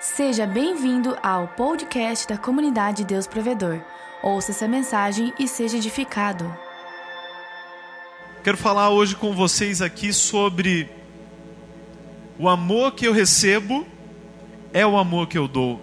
Seja 0.00 0.46
bem-vindo 0.46 1.16
ao 1.22 1.48
podcast 1.48 2.28
da 2.28 2.36
comunidade 2.36 3.02
Deus 3.02 3.26
Provedor. 3.26 3.80
Ouça 4.22 4.50
essa 4.50 4.68
mensagem 4.68 5.32
e 5.38 5.48
seja 5.48 5.78
edificado. 5.78 6.54
Quero 8.44 8.58
falar 8.58 8.90
hoje 8.90 9.16
com 9.16 9.34
vocês 9.34 9.80
aqui 9.80 10.12
sobre 10.12 10.90
o 12.38 12.46
amor 12.46 12.92
que 12.92 13.06
eu 13.06 13.12
recebo 13.12 13.86
é 14.70 14.86
o 14.86 14.98
amor 14.98 15.28
que 15.28 15.38
eu 15.38 15.48
dou. 15.48 15.80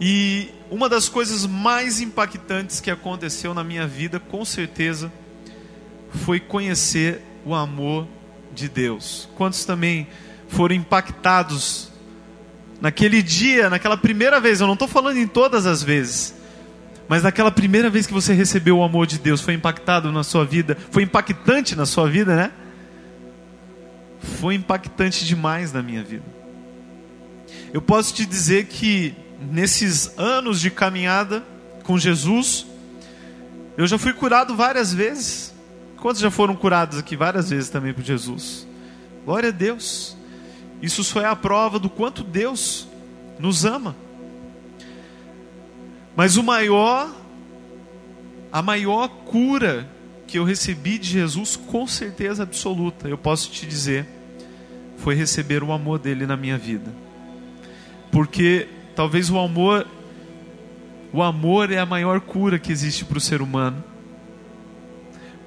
E 0.00 0.50
uma 0.68 0.88
das 0.88 1.08
coisas 1.08 1.46
mais 1.46 2.00
impactantes 2.00 2.80
que 2.80 2.90
aconteceu 2.90 3.54
na 3.54 3.62
minha 3.62 3.86
vida, 3.86 4.18
com 4.18 4.44
certeza, 4.44 5.10
foi 6.24 6.40
conhecer 6.40 7.22
o 7.44 7.54
amor 7.54 8.08
de 8.52 8.68
Deus. 8.68 9.28
Quantos 9.36 9.64
também 9.64 10.08
foram 10.48 10.74
impactados 10.74 11.93
naquele 12.80 13.22
dia, 13.22 13.70
naquela 13.70 13.96
primeira 13.96 14.40
vez? 14.40 14.60
Eu 14.60 14.66
não 14.66 14.74
estou 14.74 14.88
falando 14.88 15.18
em 15.18 15.26
todas 15.26 15.66
as 15.66 15.82
vezes, 15.82 16.34
mas 17.08 17.22
naquela 17.22 17.50
primeira 17.50 17.90
vez 17.90 18.06
que 18.06 18.12
você 18.12 18.32
recebeu 18.32 18.78
o 18.78 18.82
amor 18.82 19.06
de 19.06 19.18
Deus, 19.18 19.40
foi 19.40 19.54
impactado 19.54 20.10
na 20.10 20.22
sua 20.22 20.44
vida, 20.44 20.76
foi 20.90 21.02
impactante 21.02 21.76
na 21.76 21.86
sua 21.86 22.08
vida, 22.08 22.34
né? 22.34 22.50
Foi 24.40 24.54
impactante 24.54 25.24
demais 25.24 25.72
na 25.72 25.82
minha 25.82 26.02
vida. 26.02 26.24
Eu 27.72 27.82
posso 27.82 28.14
te 28.14 28.24
dizer 28.24 28.66
que 28.66 29.14
nesses 29.50 30.16
anos 30.18 30.60
de 30.60 30.70
caminhada 30.70 31.44
com 31.82 31.98
Jesus, 31.98 32.66
eu 33.76 33.86
já 33.86 33.98
fui 33.98 34.12
curado 34.12 34.54
várias 34.54 34.94
vezes. 34.94 35.52
Quantos 35.96 36.20
já 36.20 36.30
foram 36.30 36.54
curados 36.54 36.98
aqui 36.98 37.16
várias 37.16 37.50
vezes 37.50 37.68
também 37.68 37.92
por 37.92 38.04
Jesus? 38.04 38.66
Glória 39.24 39.48
a 39.48 39.52
Deus. 39.52 40.13
Isso 40.82 41.02
só 41.02 41.20
é 41.20 41.26
a 41.26 41.36
prova 41.36 41.78
do 41.78 41.88
quanto 41.88 42.22
Deus 42.22 42.88
nos 43.38 43.64
ama. 43.64 43.96
Mas 46.16 46.36
o 46.36 46.42
maior, 46.42 47.10
a 48.52 48.62
maior 48.62 49.08
cura 49.08 49.88
que 50.26 50.38
eu 50.38 50.44
recebi 50.44 50.98
de 50.98 51.10
Jesus, 51.10 51.56
com 51.56 51.86
certeza 51.86 52.42
absoluta, 52.42 53.08
eu 53.08 53.18
posso 53.18 53.50
te 53.50 53.66
dizer, 53.66 54.06
foi 54.98 55.14
receber 55.14 55.62
o 55.62 55.72
amor 55.72 55.98
dele 55.98 56.26
na 56.26 56.36
minha 56.36 56.56
vida. 56.56 56.92
Porque 58.12 58.68
Talvez 58.94 59.28
o 59.28 59.38
amor, 59.38 59.86
o 61.12 61.20
amor 61.22 61.72
é 61.72 61.78
a 61.78 61.86
maior 61.86 62.20
cura 62.20 62.58
que 62.58 62.70
existe 62.70 63.04
para 63.04 63.18
o 63.18 63.20
ser 63.20 63.42
humano. 63.42 63.82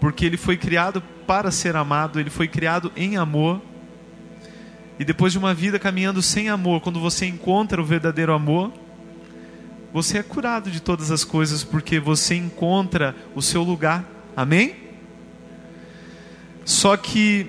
Porque 0.02 0.25
ele 0.25 0.38
foi 0.38 0.58
criado 0.58 1.02
para 1.25 1.50
ser 1.50 1.75
amado, 1.75 2.19
ele 2.19 2.30
foi 2.30 2.47
criado 2.47 2.91
em 2.95 3.16
amor. 3.16 3.62
E 5.00 5.06
depois 5.06 5.31
de 5.31 5.40
uma 5.40 5.53
vida 5.53 5.78
caminhando 5.78 6.22
sem 6.22 6.50
amor, 6.50 6.81
quando 6.81 7.00
você 7.00 7.26
encontra 7.26 7.81
o 7.81 7.86
verdadeiro 7.86 8.34
amor, 8.34 8.72
você 9.94 10.17
é 10.17 10.23
curado 10.23 10.70
de 10.72 10.81
todas 10.81 11.12
as 11.12 11.23
coisas 11.23 11.64
porque 11.64 12.00
você 12.00 12.36
encontra 12.36 13.16
o 13.36 13.42
seu 13.42 13.64
lugar. 13.64 14.06
Amém? 14.36 14.75
Só 16.66 16.98
que 16.98 17.48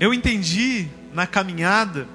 eu 0.00 0.12
entendi 0.12 0.88
na 1.14 1.26
caminhada 1.26 2.08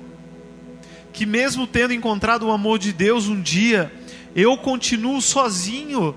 que 1.14 1.26
mesmo 1.26 1.66
tendo 1.66 1.94
encontrado 1.94 2.48
o 2.48 2.52
amor 2.52 2.78
de 2.78 2.94
Deus 2.94 3.28
um 3.28 3.42
dia, 3.42 3.92
eu 4.36 4.56
continuo 4.58 5.20
sozinho, 5.20 6.16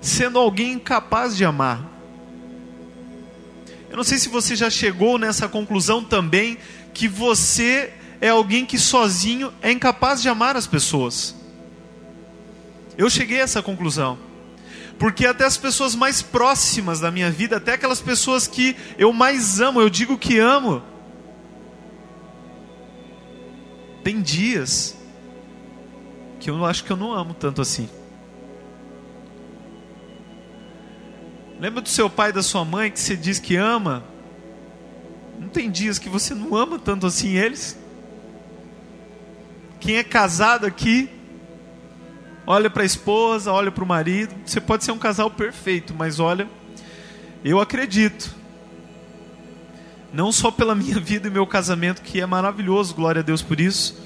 sendo 0.00 0.38
alguém 0.38 0.72
incapaz 0.72 1.36
de 1.36 1.44
amar. 1.44 1.95
Eu 3.90 3.96
não 3.96 4.04
sei 4.04 4.18
se 4.18 4.28
você 4.28 4.56
já 4.56 4.68
chegou 4.68 5.18
nessa 5.18 5.48
conclusão 5.48 6.02
também, 6.02 6.58
que 6.92 7.06
você 7.06 7.92
é 8.20 8.28
alguém 8.28 8.64
que 8.64 8.78
sozinho 8.78 9.52
é 9.62 9.70
incapaz 9.70 10.20
de 10.22 10.28
amar 10.28 10.56
as 10.56 10.66
pessoas. 10.66 11.34
Eu 12.96 13.10
cheguei 13.10 13.40
a 13.40 13.44
essa 13.44 13.62
conclusão. 13.62 14.18
Porque 14.98 15.26
até 15.26 15.44
as 15.44 15.58
pessoas 15.58 15.94
mais 15.94 16.22
próximas 16.22 17.00
da 17.00 17.10
minha 17.10 17.30
vida, 17.30 17.58
até 17.58 17.74
aquelas 17.74 18.00
pessoas 18.00 18.46
que 18.46 18.74
eu 18.96 19.12
mais 19.12 19.60
amo, 19.60 19.80
eu 19.80 19.90
digo 19.90 20.16
que 20.16 20.38
amo, 20.38 20.82
tem 24.02 24.22
dias 24.22 24.96
que 26.40 26.48
eu 26.48 26.64
acho 26.64 26.84
que 26.84 26.90
eu 26.90 26.96
não 26.96 27.12
amo 27.12 27.34
tanto 27.34 27.60
assim. 27.60 27.90
Lembra 31.58 31.80
do 31.80 31.88
seu 31.88 32.10
pai 32.10 32.30
e 32.30 32.32
da 32.32 32.42
sua 32.42 32.64
mãe 32.64 32.90
que 32.90 33.00
você 33.00 33.16
diz 33.16 33.38
que 33.38 33.56
ama? 33.56 34.04
Não 35.40 35.48
tem 35.48 35.70
dias 35.70 35.98
que 35.98 36.08
você 36.08 36.34
não 36.34 36.54
ama 36.54 36.78
tanto 36.78 37.06
assim 37.06 37.36
eles? 37.36 37.78
Quem 39.80 39.96
é 39.96 40.04
casado 40.04 40.66
aqui, 40.66 41.08
olha 42.46 42.68
para 42.68 42.82
a 42.82 42.86
esposa, 42.86 43.52
olha 43.52 43.70
para 43.70 43.84
o 43.84 43.86
marido. 43.86 44.34
Você 44.44 44.60
pode 44.60 44.84
ser 44.84 44.92
um 44.92 44.98
casal 44.98 45.30
perfeito, 45.30 45.94
mas 45.94 46.20
olha, 46.20 46.48
eu 47.44 47.60
acredito 47.60 48.34
não 50.12 50.32
só 50.32 50.50
pela 50.50 50.74
minha 50.74 50.98
vida 50.98 51.28
e 51.28 51.30
meu 51.30 51.46
casamento, 51.46 52.02
que 52.02 52.20
é 52.20 52.26
maravilhoso, 52.26 52.94
glória 52.94 53.20
a 53.20 53.22
Deus 53.22 53.42
por 53.42 53.60
isso. 53.60 54.02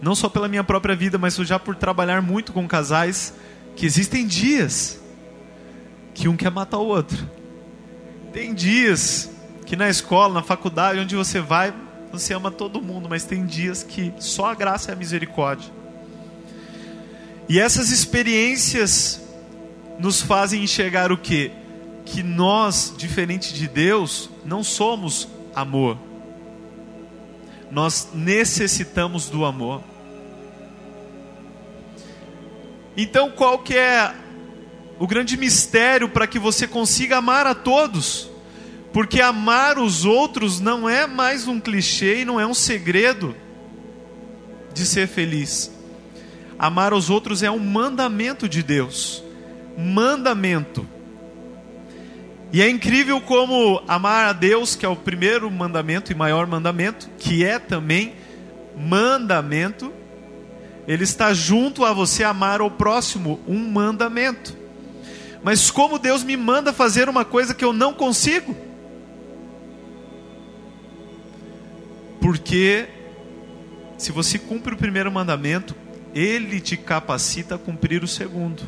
Não 0.00 0.14
só 0.14 0.28
pela 0.28 0.48
minha 0.48 0.64
própria 0.64 0.96
vida, 0.96 1.16
mas 1.16 1.36
já 1.36 1.58
por 1.58 1.76
trabalhar 1.76 2.22
muito 2.22 2.52
com 2.52 2.66
casais, 2.66 3.34
que 3.76 3.86
existem 3.86 4.26
dias 4.26 5.01
que 6.14 6.28
um 6.28 6.36
quer 6.36 6.50
matar 6.50 6.78
o 6.78 6.86
outro. 6.86 7.28
Tem 8.32 8.54
dias 8.54 9.30
que 9.66 9.76
na 9.76 9.88
escola, 9.88 10.34
na 10.34 10.42
faculdade, 10.42 10.98
onde 10.98 11.14
você 11.14 11.40
vai, 11.40 11.72
você 12.10 12.34
ama 12.34 12.50
todo 12.50 12.80
mundo, 12.82 13.08
mas 13.08 13.24
tem 13.24 13.46
dias 13.46 13.82
que 13.82 14.12
só 14.18 14.46
a 14.46 14.54
graça 14.54 14.90
e 14.90 14.92
a 14.92 14.96
misericórdia. 14.96 15.70
E 17.48 17.58
essas 17.58 17.90
experiências 17.90 19.20
nos 19.98 20.20
fazem 20.20 20.62
enxergar 20.62 21.12
o 21.12 21.18
que? 21.18 21.50
que 22.04 22.22
nós, 22.22 22.92
diferente 22.96 23.54
de 23.54 23.68
Deus, 23.68 24.28
não 24.44 24.62
somos 24.62 25.28
amor. 25.54 25.96
Nós 27.70 28.10
necessitamos 28.12 29.28
do 29.28 29.44
amor. 29.44 29.82
Então, 32.96 33.30
qual 33.30 33.58
que 33.60 33.74
é 33.74 34.14
o 35.02 35.06
grande 35.08 35.36
mistério 35.36 36.08
para 36.08 36.28
que 36.28 36.38
você 36.38 36.64
consiga 36.64 37.16
amar 37.16 37.44
a 37.44 37.56
todos? 37.56 38.30
Porque 38.92 39.20
amar 39.20 39.76
os 39.76 40.04
outros 40.04 40.60
não 40.60 40.88
é 40.88 41.08
mais 41.08 41.48
um 41.48 41.58
clichê 41.58 42.20
e 42.20 42.24
não 42.24 42.38
é 42.38 42.46
um 42.46 42.54
segredo 42.54 43.34
de 44.72 44.86
ser 44.86 45.08
feliz. 45.08 45.72
Amar 46.56 46.94
os 46.94 47.10
outros 47.10 47.42
é 47.42 47.50
um 47.50 47.58
mandamento 47.58 48.48
de 48.48 48.62
Deus. 48.62 49.24
Mandamento. 49.76 50.86
E 52.52 52.62
é 52.62 52.70
incrível 52.70 53.20
como 53.20 53.82
amar 53.88 54.28
a 54.28 54.32
Deus, 54.32 54.76
que 54.76 54.86
é 54.86 54.88
o 54.88 54.94
primeiro 54.94 55.50
mandamento 55.50 56.12
e 56.12 56.14
maior 56.14 56.46
mandamento, 56.46 57.10
que 57.18 57.44
é 57.44 57.58
também 57.58 58.14
mandamento, 58.78 59.92
ele 60.86 61.02
está 61.02 61.34
junto 61.34 61.84
a 61.84 61.92
você 61.92 62.22
amar 62.22 62.62
o 62.62 62.70
próximo, 62.70 63.40
um 63.48 63.58
mandamento. 63.58 64.61
Mas 65.42 65.70
como 65.70 65.98
Deus 65.98 66.22
me 66.22 66.36
manda 66.36 66.72
fazer 66.72 67.08
uma 67.08 67.24
coisa 67.24 67.54
que 67.54 67.64
eu 67.64 67.72
não 67.72 67.92
consigo? 67.92 68.54
Porque 72.20 72.88
se 73.98 74.12
você 74.12 74.38
cumpre 74.38 74.74
o 74.74 74.76
primeiro 74.76 75.10
mandamento, 75.10 75.74
ele 76.14 76.60
te 76.60 76.76
capacita 76.76 77.56
a 77.56 77.58
cumprir 77.58 78.04
o 78.04 78.08
segundo. 78.08 78.62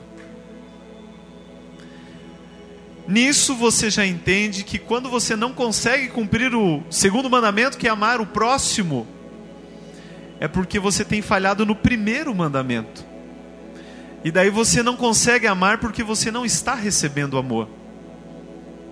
Nisso 3.06 3.54
você 3.54 3.90
já 3.90 4.04
entende 4.06 4.64
que 4.64 4.78
quando 4.78 5.10
você 5.10 5.36
não 5.36 5.52
consegue 5.52 6.08
cumprir 6.08 6.54
o 6.54 6.82
segundo 6.90 7.28
mandamento, 7.28 7.76
que 7.76 7.86
é 7.86 7.90
amar 7.90 8.20
o 8.20 8.26
próximo, 8.26 9.06
é 10.40 10.49
porque 10.49 10.78
você 10.78 11.04
tem 11.04 11.20
falhado 11.20 11.66
no 11.66 11.76
primeiro 11.76 12.34
mandamento. 12.34 13.04
E 14.25 14.31
daí 14.31 14.49
você 14.49 14.82
não 14.82 14.97
consegue 14.97 15.47
amar 15.47 15.76
porque 15.76 16.03
você 16.03 16.31
não 16.31 16.47
está 16.47 16.75
recebendo 16.75 17.37
amor. 17.37 17.69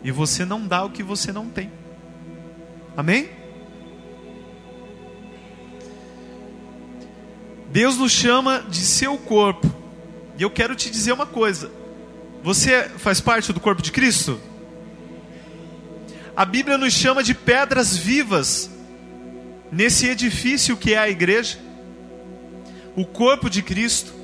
E 0.04 0.10
você 0.10 0.44
não 0.44 0.66
dá 0.66 0.84
o 0.84 0.90
que 0.90 1.02
você 1.02 1.32
não 1.32 1.48
tem. 1.48 1.72
Amém? 2.94 3.30
Deus 7.70 7.96
nos 7.96 8.12
chama 8.12 8.62
de 8.68 8.80
seu 8.80 9.16
corpo. 9.16 9.74
E 10.38 10.42
eu 10.42 10.50
quero 10.50 10.76
te 10.76 10.90
dizer 10.90 11.12
uma 11.12 11.24
coisa: 11.24 11.70
você 12.42 12.90
faz 12.98 13.18
parte 13.18 13.50
do 13.54 13.60
corpo 13.60 13.80
de 13.80 13.90
Cristo? 13.90 14.38
A 16.36 16.44
Bíblia 16.44 16.76
nos 16.76 16.92
chama 16.92 17.22
de 17.22 17.34
pedras 17.34 17.96
vivas 17.96 18.70
nesse 19.70 20.06
edifício 20.08 20.76
que 20.76 20.92
é 20.92 20.98
a 20.98 21.08
igreja, 21.08 21.58
o 22.94 23.06
corpo 23.06 23.48
de 23.48 23.62
Cristo. 23.62 24.21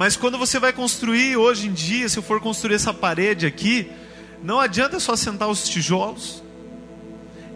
Mas 0.00 0.16
quando 0.16 0.38
você 0.38 0.58
vai 0.58 0.72
construir 0.72 1.36
hoje 1.36 1.68
em 1.68 1.74
dia, 1.74 2.08
se 2.08 2.18
eu 2.18 2.22
for 2.22 2.40
construir 2.40 2.76
essa 2.76 2.94
parede 2.94 3.44
aqui, 3.44 3.92
não 4.42 4.58
adianta 4.58 4.98
só 4.98 5.14
sentar 5.14 5.50
os 5.50 5.68
tijolos. 5.68 6.42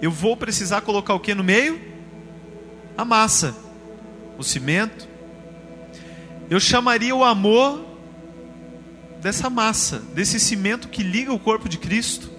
Eu 0.02 0.10
vou 0.10 0.36
precisar 0.36 0.82
colocar 0.82 1.14
o 1.14 1.20
que 1.20 1.34
no 1.34 1.42
meio? 1.42 1.80
a 2.98 3.02
massa, 3.02 3.56
o 4.36 4.44
cimento. 4.44 5.08
Eu 6.50 6.60
chamaria 6.60 7.16
o 7.16 7.24
amor 7.24 7.82
dessa 9.22 9.48
massa, 9.48 10.00
desse 10.14 10.38
cimento 10.38 10.88
que 10.88 11.02
liga 11.02 11.32
o 11.32 11.38
corpo 11.38 11.66
de 11.66 11.78
Cristo. 11.78 12.30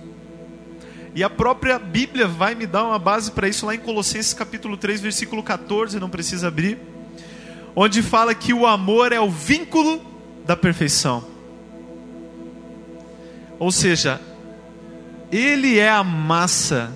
E 1.15 1.23
a 1.23 1.31
própria 1.31 1.79
Bíblia 1.79 2.27
vai 2.27 2.53
me 2.53 2.67
dar 2.67 2.83
uma 2.83 2.99
base 2.99 3.31
para 3.31 3.47
isso 3.47 3.65
lá 3.65 3.73
em 3.73 3.79
Colossenses 3.79 4.35
capítulo 4.35 4.77
3, 4.77 5.01
versículo 5.01 5.41
14, 5.41 5.99
não 5.99 6.11
precisa 6.11 6.49
abrir, 6.49 6.77
onde 7.75 8.01
fala 8.01 8.33
que 8.33 8.53
o 8.53 8.65
amor 8.65 9.11
é 9.11 9.19
o 9.19 9.29
vínculo 9.29 10.01
da 10.45 10.55
perfeição. 10.55 11.23
Ou 13.59 13.71
seja, 13.71 14.21
ele 15.31 15.77
é 15.77 15.89
a 15.89 16.03
massa 16.03 16.91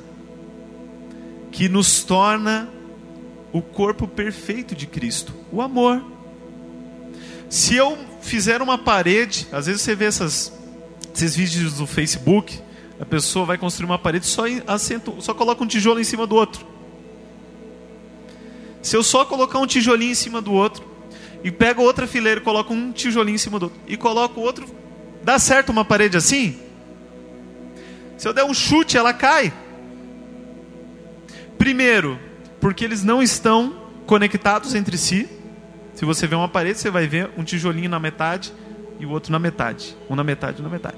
que 1.51 1.67
nos 1.67 2.03
torna 2.03 2.69
o 3.51 3.61
corpo 3.61 4.07
perfeito 4.07 4.75
de 4.75 4.85
Cristo, 4.85 5.33
o 5.51 5.61
amor. 5.61 6.03
Se 7.49 7.75
eu 7.75 7.97
fizer 8.21 8.61
uma 8.61 8.77
parede, 8.77 9.47
às 9.51 9.65
vezes 9.65 9.81
você 9.81 9.95
vê 9.95 10.05
essas, 10.05 10.53
esses 11.13 11.35
vídeos 11.35 11.79
no 11.79 11.87
Facebook, 11.87 12.61
a 12.99 13.05
pessoa 13.05 13.45
vai 13.45 13.57
construir 13.57 13.85
uma 13.85 13.97
parede 13.97 14.27
só 14.27 14.43
assento, 14.67 15.15
só 15.19 15.33
coloca 15.33 15.63
um 15.63 15.67
tijolo 15.67 15.99
em 15.99 16.03
cima 16.03 16.27
do 16.27 16.35
outro. 16.35 16.65
Se 18.81 18.95
eu 18.95 19.03
só 19.03 19.25
colocar 19.25 19.59
um 19.59 19.67
tijolinho 19.67 20.11
em 20.11 20.15
cima 20.15 20.41
do 20.41 20.53
outro 20.53 20.85
e 21.43 21.51
pego 21.51 21.81
outra 21.81 22.07
fileira 22.07 22.39
e 22.39 22.43
coloco 22.43 22.73
um 22.73 22.91
tijolinho 22.91 23.35
em 23.35 23.39
cima 23.39 23.59
do 23.59 23.63
outro 23.63 23.79
e 23.87 23.97
coloco 23.97 24.39
outro, 24.39 24.65
dá 25.23 25.37
certo 25.37 25.69
uma 25.69 25.83
parede 25.83 26.17
assim? 26.17 26.59
Se 28.17 28.27
eu 28.27 28.33
der 28.33 28.43
um 28.43 28.53
chute, 28.53 28.97
ela 28.97 29.13
cai. 29.13 29.53
Primeiro, 31.57 32.19
porque 32.59 32.83
eles 32.83 33.03
não 33.03 33.21
estão 33.21 33.81
conectados 34.05 34.75
entre 34.75 34.97
si. 34.97 35.27
Se 35.93 36.05
você 36.05 36.27
vê 36.27 36.35
uma 36.35 36.47
parede, 36.47 36.79
você 36.79 36.89
vai 36.89 37.07
ver 37.07 37.29
um 37.37 37.43
tijolinho 37.43 37.89
na 37.89 37.99
metade 37.99 38.53
e 38.99 39.05
o 39.05 39.09
outro 39.09 39.31
na 39.31 39.39
metade, 39.39 39.95
um 40.09 40.15
na 40.15 40.23
metade, 40.23 40.61
um 40.61 40.63
na 40.63 40.69
metade 40.69 40.97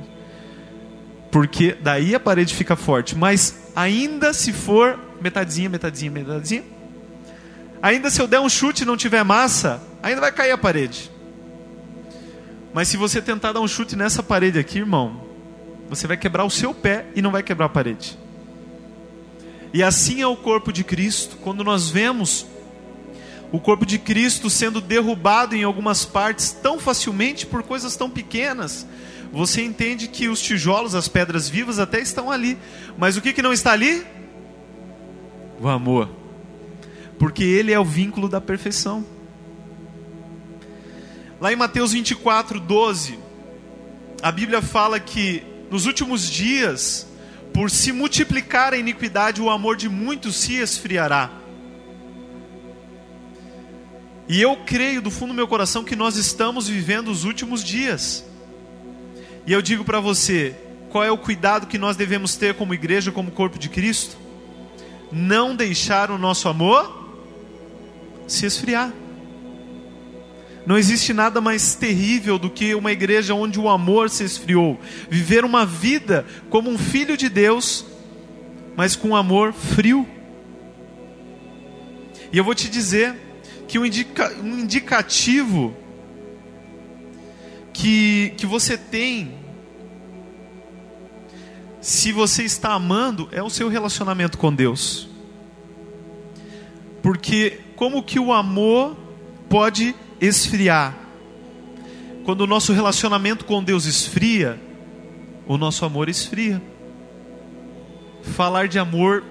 porque 1.31 1.78
daí 1.81 2.13
a 2.13 2.19
parede 2.19 2.54
fica 2.54 2.75
forte. 2.75 3.16
Mas 3.16 3.72
ainda 3.75 4.33
se 4.33 4.51
for 4.51 5.00
metadinha, 5.22 5.69
metadinha, 5.69 6.12
metadinha, 6.12 6.63
ainda 7.81 8.10
se 8.10 8.22
eu 8.22 8.28
der 8.28 8.39
um 8.39 8.50
chute 8.50 8.83
e 8.83 8.86
não 8.86 8.98
tiver 8.98 9.24
massa, 9.24 9.81
ainda 10.01 10.22
vai 10.22 10.31
cair 10.31 10.51
a 10.51 10.57
parede. 10.57 11.12
Mas 12.74 12.88
se 12.88 12.98
você 12.98 13.22
tentar 13.22 13.51
dar 13.51 13.60
um 13.60 13.68
chute 13.68 13.95
nessa 13.95 14.24
parede 14.24 14.57
aqui, 14.57 14.80
irmão, 14.80 15.22
você 15.89 16.07
vai 16.07 16.16
quebrar 16.16 16.45
o 16.45 16.50
seu 16.50 16.74
pé 16.74 17.07
e 17.16 17.22
não 17.22 17.31
vai 17.31 17.44
quebrar 17.44 17.66
a 17.66 17.69
parede. 17.69 18.18
E 19.74 19.83
assim 19.83 20.22
é 20.22 20.28
o 20.28 20.36
corpo 20.36 20.72
de 20.72 20.83
Cristo. 20.83 21.38
Quando 21.38 21.63
nós 21.63 21.89
vemos 21.89 22.45
o 23.51 23.60
corpo 23.60 23.86
de 23.86 23.98
Cristo 23.98 24.50
sendo 24.50 24.80
derrubado 24.80 25.56
em 25.56 25.63
algumas 25.63 26.06
partes 26.06 26.51
tão 26.51 26.80
facilmente 26.80 27.45
por 27.45 27.63
coisas 27.63 27.95
tão 27.98 28.10
pequenas, 28.10 28.88
você 29.31 29.62
entende 29.62 30.07
que 30.07 30.30
os 30.30 30.42
tijolos, 30.42 30.95
as 30.95 31.07
pedras 31.07 31.50
vivas 31.50 31.80
até 31.80 32.00
estão 32.00 32.31
ali, 32.31 32.57
mas 32.98 33.18
o 33.18 33.22
que, 33.22 33.33
que 33.33 33.42
não 33.42 33.54
está 33.54 33.72
ali? 33.72 34.06
O 35.60 35.68
amor, 35.68 36.10
porque 37.21 37.44
ele 37.44 37.71
é 37.71 37.79
o 37.79 37.85
vínculo 37.85 38.27
da 38.27 38.41
perfeição. 38.41 39.06
Lá 41.39 41.53
em 41.53 41.56
Mateus 41.56 41.91
24, 41.91 42.59
12, 42.59 43.19
a 44.23 44.31
Bíblia 44.31 44.59
fala 44.59 45.00
que 45.00 45.44
nos 45.69 45.85
últimos 45.85 46.27
dias, 46.27 47.06
por 47.53 47.69
se 47.69 47.91
multiplicar 47.91 48.73
a 48.73 48.77
iniquidade, 48.77 49.39
o 49.39 49.51
amor 49.51 49.77
de 49.77 49.88
muitos 49.88 50.35
se 50.35 50.56
esfriará. 50.56 51.29
E 54.27 54.41
eu 54.41 54.56
creio 54.65 55.00
do 55.00 55.12
fundo 55.12 55.27
do 55.27 55.35
meu 55.35 55.47
coração 55.47 55.83
que 55.83 55.95
nós 55.95 56.15
estamos 56.15 56.68
vivendo 56.68 57.09
os 57.12 57.23
últimos 57.23 57.63
dias. 57.63 58.25
E 59.45 59.53
eu 59.53 59.62
digo 59.62 59.83
para 59.83 60.00
você, 60.00 60.56
qual 60.89 61.03
é 61.03 61.12
o 61.12 61.19
cuidado 61.19 61.68
que 61.68 61.77
nós 61.77 61.95
devemos 61.95 62.35
ter 62.35 62.56
como 62.56 62.73
igreja, 62.73 63.12
como 63.12 63.29
corpo 63.29 63.59
de 63.59 63.69
Cristo? 63.69 64.18
Não 65.12 65.56
deixar 65.56 66.09
o 66.09 66.18
nosso 66.18 66.50
amor 66.50 67.00
se 68.31 68.45
esfriar. 68.45 68.94
Não 70.66 70.78
existe 70.78 71.12
nada 71.13 71.42
mais 71.42 71.74
terrível 71.74 72.38
do 72.38 72.50
que 72.50 72.75
uma 72.75 72.92
igreja 72.92 73.33
onde 73.33 73.60
o 73.60 73.68
amor 73.68 74.10
se 74.10 74.24
esfriou. 74.24 74.80
Viver 75.10 75.44
uma 75.44 75.66
vida 75.66 76.25
como 76.50 76.69
um 76.69 76.78
filho 76.78 77.18
de 77.18 77.30
Deus, 77.30 77.86
mas 78.75 78.95
com 78.95 79.16
amor 79.16 79.54
frio. 79.54 80.07
E 82.31 82.38
eu 82.38 82.44
vou 82.44 82.54
te 82.54 82.69
dizer 82.69 83.16
que 83.68 83.80
um, 83.80 83.86
indica, 83.86 84.31
um 84.42 84.60
indicativo 84.60 85.75
que, 87.74 88.33
que 88.38 88.45
você 88.45 88.78
tem, 88.78 89.33
se 91.81 92.12
você 92.12 92.44
está 92.44 92.74
amando, 92.74 93.28
é 93.31 93.42
o 93.42 93.50
seu 93.50 93.68
relacionamento 93.68 94.38
com 94.38 94.54
Deus. 94.54 95.10
Porque 97.01 97.60
como 97.81 98.04
que 98.04 98.19
o 98.19 98.31
amor 98.31 98.95
pode 99.50 99.95
esfriar? 100.19 100.95
Quando 102.24 102.42
o 102.42 102.45
nosso 102.48 102.74
relacionamento 102.74 103.44
com 103.44 103.63
Deus 103.63 103.86
esfria, 103.86 104.62
o 105.48 105.57
nosso 105.57 105.83
amor 105.83 106.07
esfria. 106.07 106.62
Falar 108.22 108.68
de 108.68 108.78
amor 108.78 109.24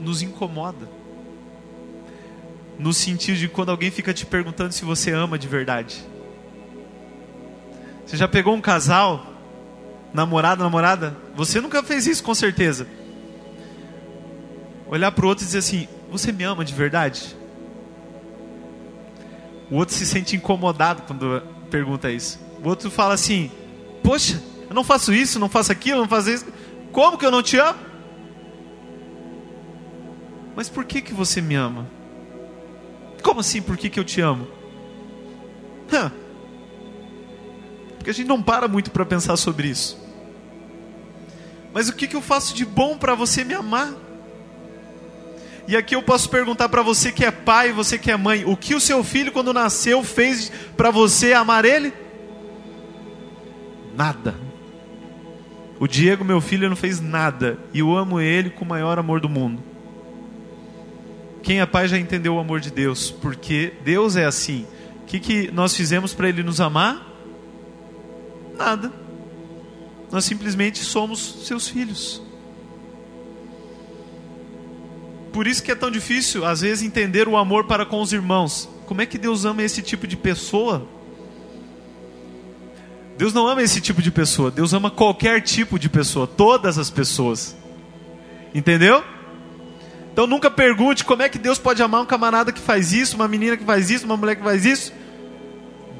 nos 0.00 0.22
incomoda. 0.22 0.88
No 2.78 2.94
sentido 2.94 3.36
de 3.36 3.46
quando 3.46 3.72
alguém 3.72 3.90
fica 3.90 4.14
te 4.14 4.24
perguntando 4.24 4.72
se 4.72 4.86
você 4.86 5.12
ama 5.12 5.38
de 5.38 5.46
verdade. 5.46 6.02
Você 8.06 8.16
já 8.16 8.26
pegou 8.26 8.54
um 8.54 8.60
casal, 8.62 9.34
namorado, 10.14 10.62
namorada? 10.62 11.14
Você 11.36 11.60
nunca 11.60 11.82
fez 11.82 12.06
isso, 12.06 12.24
com 12.24 12.34
certeza. 12.34 12.88
Olhar 14.86 15.12
para 15.12 15.26
o 15.26 15.28
outro 15.28 15.44
e 15.44 15.46
dizer 15.46 15.58
assim: 15.58 15.86
Você 16.10 16.32
me 16.32 16.42
ama 16.42 16.64
de 16.64 16.72
verdade? 16.72 17.36
O 19.70 19.76
outro 19.76 19.94
se 19.94 20.06
sente 20.06 20.36
incomodado 20.36 21.02
quando 21.02 21.42
pergunta 21.70 22.10
isso. 22.10 22.40
O 22.62 22.68
outro 22.68 22.90
fala 22.90 23.14
assim: 23.14 23.50
Poxa, 24.02 24.42
eu 24.68 24.74
não 24.74 24.84
faço 24.84 25.12
isso, 25.12 25.38
não 25.38 25.48
faço 25.48 25.72
aquilo, 25.72 26.00
não 26.00 26.08
faço 26.08 26.30
isso. 26.30 26.46
Como 26.92 27.18
que 27.18 27.26
eu 27.26 27.30
não 27.30 27.42
te 27.42 27.58
amo? 27.58 27.78
Mas 30.56 30.68
por 30.68 30.84
que 30.84 31.00
que 31.00 31.14
você 31.14 31.40
me 31.40 31.54
ama? 31.54 31.86
Como 33.22 33.40
assim, 33.40 33.62
por 33.62 33.76
que 33.76 33.90
que 33.90 34.00
eu 34.00 34.04
te 34.04 34.20
amo? 34.20 34.48
Hã? 35.92 36.10
Porque 37.96 38.10
a 38.10 38.14
gente 38.14 38.26
não 38.26 38.42
para 38.42 38.66
muito 38.66 38.90
para 38.90 39.04
pensar 39.04 39.36
sobre 39.36 39.68
isso. 39.68 39.98
Mas 41.72 41.88
o 41.88 41.92
que, 41.92 42.08
que 42.08 42.16
eu 42.16 42.22
faço 42.22 42.54
de 42.54 42.64
bom 42.64 42.96
para 42.96 43.14
você 43.14 43.44
me 43.44 43.54
amar? 43.54 43.92
E 45.68 45.76
aqui 45.76 45.94
eu 45.94 46.02
posso 46.02 46.30
perguntar 46.30 46.70
para 46.70 46.80
você 46.80 47.12
que 47.12 47.22
é 47.22 47.30
pai, 47.30 47.72
você 47.72 47.98
que 47.98 48.10
é 48.10 48.16
mãe, 48.16 48.42
o 48.42 48.56
que 48.56 48.74
o 48.74 48.80
seu 48.80 49.04
filho 49.04 49.30
quando 49.30 49.52
nasceu 49.52 50.02
fez 50.02 50.50
para 50.74 50.90
você 50.90 51.34
amar 51.34 51.66
ele? 51.66 51.92
Nada. 53.94 54.34
O 55.78 55.86
Diego, 55.86 56.24
meu 56.24 56.40
filho, 56.40 56.70
não 56.70 56.74
fez 56.74 57.00
nada 57.00 57.58
e 57.74 57.80
eu 57.80 57.94
amo 57.94 58.18
ele 58.18 58.48
com 58.48 58.64
o 58.64 58.68
maior 58.68 58.98
amor 58.98 59.20
do 59.20 59.28
mundo. 59.28 59.62
Quem 61.42 61.60
é 61.60 61.66
pai 61.66 61.86
já 61.86 61.98
entendeu 61.98 62.36
o 62.36 62.40
amor 62.40 62.60
de 62.60 62.70
Deus, 62.70 63.10
porque 63.10 63.74
Deus 63.84 64.16
é 64.16 64.24
assim. 64.24 64.66
O 65.02 65.04
que, 65.04 65.20
que 65.20 65.50
nós 65.50 65.76
fizemos 65.76 66.14
para 66.14 66.30
ele 66.30 66.42
nos 66.42 66.62
amar? 66.62 67.06
Nada. 68.56 68.90
Nós 70.10 70.24
simplesmente 70.24 70.78
somos 70.78 71.46
seus 71.46 71.68
filhos. 71.68 72.22
Por 75.38 75.46
isso 75.46 75.62
que 75.62 75.70
é 75.70 75.74
tão 75.76 75.88
difícil, 75.88 76.44
às 76.44 76.62
vezes, 76.62 76.82
entender 76.82 77.28
o 77.28 77.36
amor 77.36 77.62
para 77.62 77.86
com 77.86 78.02
os 78.02 78.12
irmãos. 78.12 78.68
Como 78.86 79.00
é 79.00 79.06
que 79.06 79.16
Deus 79.16 79.44
ama 79.44 79.62
esse 79.62 79.80
tipo 79.80 80.04
de 80.04 80.16
pessoa? 80.16 80.84
Deus 83.16 83.32
não 83.32 83.46
ama 83.46 83.62
esse 83.62 83.80
tipo 83.80 84.02
de 84.02 84.10
pessoa, 84.10 84.50
Deus 84.50 84.72
ama 84.72 84.90
qualquer 84.90 85.40
tipo 85.40 85.78
de 85.78 85.88
pessoa, 85.88 86.26
todas 86.26 86.76
as 86.76 86.90
pessoas. 86.90 87.56
Entendeu? 88.52 89.04
Então 90.12 90.26
nunca 90.26 90.50
pergunte 90.50 91.04
como 91.04 91.22
é 91.22 91.28
que 91.28 91.38
Deus 91.38 91.56
pode 91.56 91.80
amar 91.84 92.02
um 92.02 92.06
camarada 92.06 92.50
que 92.50 92.60
faz 92.60 92.92
isso, 92.92 93.14
uma 93.14 93.28
menina 93.28 93.56
que 93.56 93.64
faz 93.64 93.90
isso, 93.90 94.06
uma 94.06 94.16
mulher 94.16 94.34
que 94.34 94.42
faz 94.42 94.64
isso. 94.64 94.92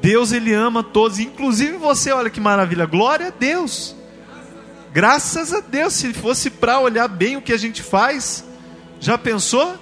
Deus 0.01 0.33
ele 0.33 0.53
ama 0.53 0.83
todos, 0.83 1.17
inclusive 1.17 1.77
você, 1.77 2.11
olha 2.11 2.29
que 2.29 2.41
maravilha. 2.41 2.85
Glória 2.85 3.27
a 3.27 3.31
Deus. 3.31 3.95
Graças 4.91 5.53
a 5.53 5.61
Deus, 5.61 5.93
se 5.93 6.13
fosse 6.13 6.49
para 6.49 6.81
olhar 6.81 7.07
bem 7.07 7.37
o 7.37 7.41
que 7.41 7.53
a 7.53 7.57
gente 7.57 7.81
faz, 7.81 8.48
já 8.99 9.17
pensou? 9.17 9.77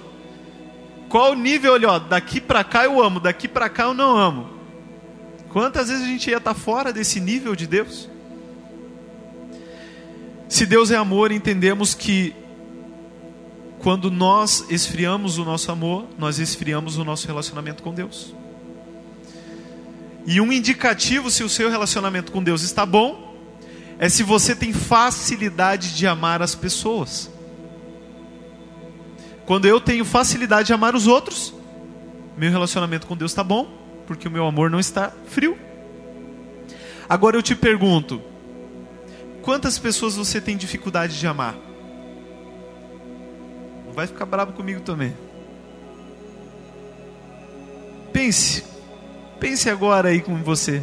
Qual 1.08 1.32
o 1.32 1.34
nível 1.34 1.74
ali, 1.74 1.86
ó, 1.86 1.98
daqui 1.98 2.40
para 2.40 2.62
cá 2.62 2.84
eu 2.84 3.02
amo, 3.02 3.18
daqui 3.18 3.48
para 3.48 3.68
cá 3.68 3.84
eu 3.84 3.94
não 3.94 4.16
amo. 4.16 4.48
Quantas 5.48 5.88
vezes 5.88 6.04
a 6.04 6.06
gente 6.06 6.28
ia 6.30 6.36
estar 6.36 6.54
fora 6.54 6.92
desse 6.92 7.18
nível 7.18 7.56
de 7.56 7.66
Deus? 7.66 8.08
Se 10.48 10.66
Deus 10.66 10.90
é 10.90 10.96
amor, 10.96 11.32
entendemos 11.32 11.94
que 11.94 12.34
quando 13.78 14.10
nós 14.10 14.64
esfriamos 14.68 15.38
o 15.38 15.44
nosso 15.44 15.70
amor, 15.70 16.06
nós 16.18 16.38
esfriamos 16.38 16.98
o 16.98 17.04
nosso 17.04 17.26
relacionamento 17.26 17.82
com 17.82 17.94
Deus. 17.94 18.34
E 20.26 20.40
um 20.40 20.52
indicativo 20.52 21.30
se 21.30 21.42
o 21.42 21.48
seu 21.48 21.70
relacionamento 21.70 22.30
com 22.30 22.42
Deus 22.42 22.62
está 22.62 22.84
bom 22.84 23.34
é 23.98 24.08
se 24.08 24.22
você 24.22 24.54
tem 24.54 24.72
facilidade 24.72 25.96
de 25.96 26.06
amar 26.06 26.42
as 26.42 26.54
pessoas. 26.54 27.30
Quando 29.48 29.64
eu 29.64 29.80
tenho 29.80 30.04
facilidade 30.04 30.66
de 30.66 30.74
amar 30.74 30.94
os 30.94 31.06
outros, 31.06 31.54
meu 32.36 32.50
relacionamento 32.50 33.06
com 33.06 33.16
Deus 33.16 33.30
está 33.30 33.42
bom, 33.42 33.66
porque 34.06 34.28
o 34.28 34.30
meu 34.30 34.46
amor 34.46 34.68
não 34.68 34.78
está 34.78 35.10
frio. 35.24 35.58
Agora 37.08 37.34
eu 37.34 37.42
te 37.42 37.56
pergunto: 37.56 38.20
quantas 39.40 39.78
pessoas 39.78 40.16
você 40.16 40.38
tem 40.38 40.54
dificuldade 40.54 41.18
de 41.18 41.26
amar? 41.26 41.56
Não 43.86 43.94
vai 43.94 44.06
ficar 44.06 44.26
bravo 44.26 44.52
comigo 44.52 44.82
também. 44.82 45.16
Pense, 48.12 48.64
pense 49.40 49.70
agora 49.70 50.10
aí 50.10 50.20
com 50.20 50.42
você. 50.42 50.82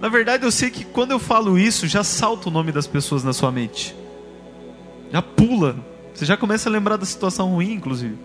Na 0.00 0.08
verdade, 0.08 0.44
eu 0.44 0.50
sei 0.50 0.70
que 0.70 0.82
quando 0.82 1.10
eu 1.10 1.18
falo 1.18 1.58
isso, 1.58 1.86
já 1.86 2.02
salta 2.02 2.48
o 2.48 2.50
nome 2.50 2.72
das 2.72 2.86
pessoas 2.86 3.22
na 3.22 3.34
sua 3.34 3.52
mente. 3.52 3.94
Já 5.12 5.20
pula. 5.20 5.92
Você 6.14 6.24
já 6.24 6.36
começa 6.36 6.68
a 6.68 6.72
lembrar 6.72 6.96
da 6.96 7.04
situação 7.04 7.50
ruim, 7.50 7.72
inclusive. 7.72 8.16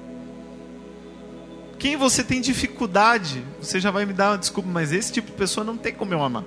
Quem 1.80 1.96
você 1.96 2.24
tem 2.24 2.40
dificuldade, 2.40 3.44
você 3.60 3.80
já 3.80 3.90
vai 3.90 4.06
me 4.06 4.14
dar 4.14 4.32
uma 4.32 4.38
desculpa, 4.38 4.70
mas 4.72 4.92
esse 4.92 5.12
tipo 5.12 5.32
de 5.32 5.38
pessoa 5.38 5.64
não 5.64 5.78
tem 5.78 5.94
como 5.94 6.14
eu 6.14 6.22
amar. 6.22 6.44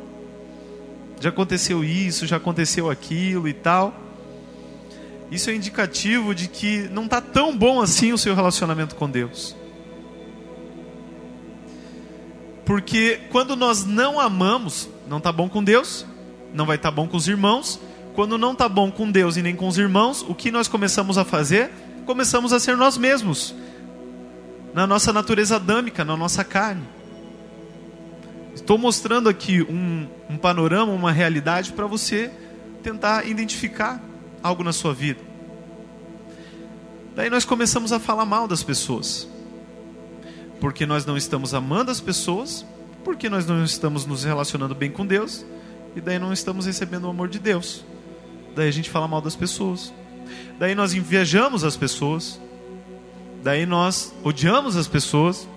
Já 1.21 1.31
aconteceu 1.31 1.83
isso, 1.83 2.27
já 2.27 2.37
aconteceu 2.37 2.91
aquilo 2.91 3.49
e 3.49 3.53
tal. 3.53 3.95
Isso 5.31 5.49
é 5.49 5.55
indicativo 5.55 6.35
de 6.35 6.49
que 6.49 6.89
não 6.91 7.07
está 7.07 7.21
tão 7.21 7.57
bom 7.57 7.81
assim 7.81 8.13
o 8.13 8.19
seu 8.19 8.35
relacionamento 8.35 8.95
com 8.95 9.09
Deus. 9.09 9.57
Porque 12.67 13.21
quando 13.31 13.57
nós 13.57 13.85
não 13.85 14.21
amamos, 14.21 14.89
não 15.09 15.19
está 15.19 15.33
bom 15.33 15.49
com 15.49 15.65
Deus, 15.65 16.05
não 16.53 16.67
vai 16.67 16.77
estar 16.77 16.91
tá 16.91 16.95
bom 16.95 17.09
com 17.09 17.17
os 17.17 17.27
irmãos. 17.27 17.81
Quando 18.15 18.37
não 18.37 18.53
está 18.53 18.69
bom 18.69 18.91
com 18.91 19.11
Deus 19.11 19.37
e 19.37 19.43
nem 19.43 19.57
com 19.57 19.67
os 19.67 19.79
irmãos, 19.79 20.23
o 20.29 20.35
que 20.35 20.51
nós 20.51 20.69
começamos 20.69 21.17
a 21.17 21.25
fazer? 21.25 21.71
Começamos 22.05 22.53
a 22.53 22.61
ser 22.61 22.77
nós 22.77 22.99
mesmos, 22.99 23.55
na 24.75 24.87
nossa 24.87 25.13
natureza 25.13 25.57
adâmica, 25.57 26.05
na 26.05 26.17
nossa 26.17 26.45
carne. 26.45 26.83
Estou 28.55 28.77
mostrando 28.77 29.29
aqui 29.29 29.63
um, 29.63 30.07
um 30.29 30.37
panorama, 30.37 30.93
uma 30.93 31.13
realidade 31.13 31.73
para 31.73 31.87
você 31.87 32.31
tentar 32.83 33.27
identificar 33.27 34.03
algo 34.43 34.63
na 34.63 34.73
sua 34.73 34.93
vida. 34.93 35.21
Daí 37.15 37.31
nós 37.31 37.45
começamos 37.45 37.93
a 37.93 38.01
falar 38.01 38.27
mal 38.27 38.47
das 38.47 38.63
pessoas, 38.63 39.29
porque 40.61 40.85
nós 40.85 41.07
não 41.07 41.17
estamos 41.17 41.55
amando 41.55 41.91
as 41.91 42.01
pessoas 42.01 42.67
porque 43.03 43.29
nós 43.29 43.47
não 43.47 43.65
estamos 43.65 44.07
nos 44.07 44.25
relacionando 44.25 44.75
bem 44.75 44.91
com 44.91 45.05
Deus 45.05 45.45
e 45.95 46.01
daí 46.01 46.19
não 46.19 46.33
estamos 46.33 46.67
recebendo 46.67 47.05
o 47.05 47.11
amor 47.11 47.29
de 47.29 47.39
Deus. 47.39 47.85
Daí 48.55 48.69
a 48.69 48.73
gente 48.73 48.91
fala 48.91 49.09
mal 49.09 49.21
das 49.21 49.37
pessoas. 49.37 49.93
Daí 50.59 50.75
nós 50.75 50.95
invejamos 50.95 51.65
as 51.65 51.77
pessoas. 51.77 52.41
Daí 53.43 53.67
nós 53.67 54.13
odiamos 54.23 54.77
as 54.77 54.87
pessoas. 54.87 55.49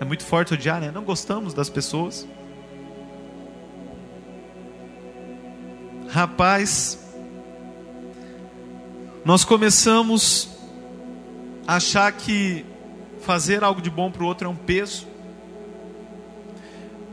É 0.00 0.04
muito 0.04 0.24
forte 0.24 0.54
odiar, 0.54 0.80
né? 0.80 0.90
Não 0.90 1.02
gostamos 1.02 1.52
das 1.52 1.68
pessoas. 1.68 2.26
Rapaz, 6.08 6.98
nós 9.24 9.44
começamos 9.44 10.48
a 11.66 11.76
achar 11.76 12.12
que 12.12 12.64
fazer 13.22 13.64
algo 13.64 13.82
de 13.82 13.90
bom 13.90 14.10
para 14.10 14.22
o 14.22 14.26
outro 14.26 14.46
é 14.46 14.50
um 14.50 14.56
peso. 14.56 15.06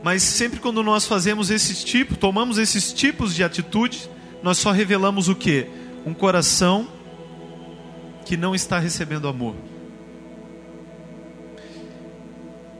Mas 0.02 0.22
sempre 0.22 0.60
quando 0.60 0.82
nós 0.82 1.06
fazemos 1.06 1.50
esses 1.50 1.82
tipos, 1.82 2.16
tomamos 2.16 2.56
esses 2.56 2.92
tipos 2.92 3.34
de 3.34 3.42
atitude, 3.42 4.08
nós 4.44 4.58
só 4.58 4.72
revelamos 4.72 5.26
o 5.30 5.34
que? 5.34 5.66
Um 6.04 6.12
coração 6.12 6.86
que 8.26 8.36
não 8.36 8.54
está 8.54 8.78
recebendo 8.78 9.26
amor. 9.26 9.56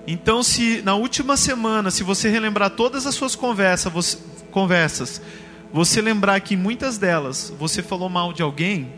Então, 0.07 0.43
se 0.43 0.83
na 0.83 0.95
última 0.95 1.39
semana, 1.39 1.91
se 1.91 2.03
você 2.03 2.29
relembrar 2.29 2.69
todas 2.69 3.07
as 3.07 3.15
suas 3.15 3.35
conversas, 3.35 3.91
você, 3.91 4.19
conversas, 4.51 5.23
você 5.73 6.03
lembrar 6.03 6.39
que 6.41 6.53
em 6.53 6.59
muitas 6.59 6.99
delas 6.99 7.51
você 7.59 7.83
falou 7.83 8.11
mal 8.11 8.31
de 8.31 8.43
alguém, 8.43 8.93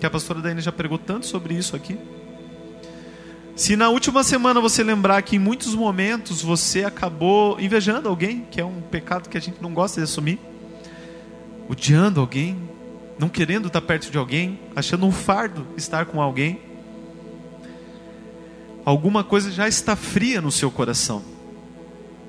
que 0.00 0.04
a 0.04 0.10
pastora 0.10 0.40
Daiane 0.40 0.60
já 0.60 0.72
pregou 0.72 0.98
tanto 0.98 1.24
sobre 1.24 1.54
isso 1.54 1.76
aqui. 1.76 1.96
Se 3.54 3.76
na 3.76 3.90
última 3.90 4.24
semana 4.24 4.60
você 4.60 4.82
lembrar 4.82 5.22
que 5.22 5.36
em 5.36 5.38
muitos 5.38 5.72
momentos 5.76 6.42
você 6.42 6.82
acabou 6.82 7.60
invejando 7.60 8.08
alguém, 8.08 8.44
que 8.50 8.60
é 8.60 8.64
um 8.64 8.80
pecado 8.80 9.28
que 9.28 9.38
a 9.38 9.40
gente 9.40 9.62
não 9.62 9.72
gosta 9.72 10.00
de 10.00 10.04
assumir, 10.04 10.40
odiando 11.68 12.20
alguém, 12.20 12.56
não 13.18 13.28
querendo 13.28 13.68
estar 13.68 13.80
perto 13.80 14.10
de 14.10 14.18
alguém, 14.18 14.58
achando 14.74 15.06
um 15.06 15.12
fardo 15.12 15.66
estar 15.76 16.06
com 16.06 16.20
alguém, 16.20 16.60
alguma 18.84 19.24
coisa 19.24 19.50
já 19.50 19.68
está 19.68 19.96
fria 19.96 20.40
no 20.40 20.50
seu 20.50 20.70
coração. 20.70 21.22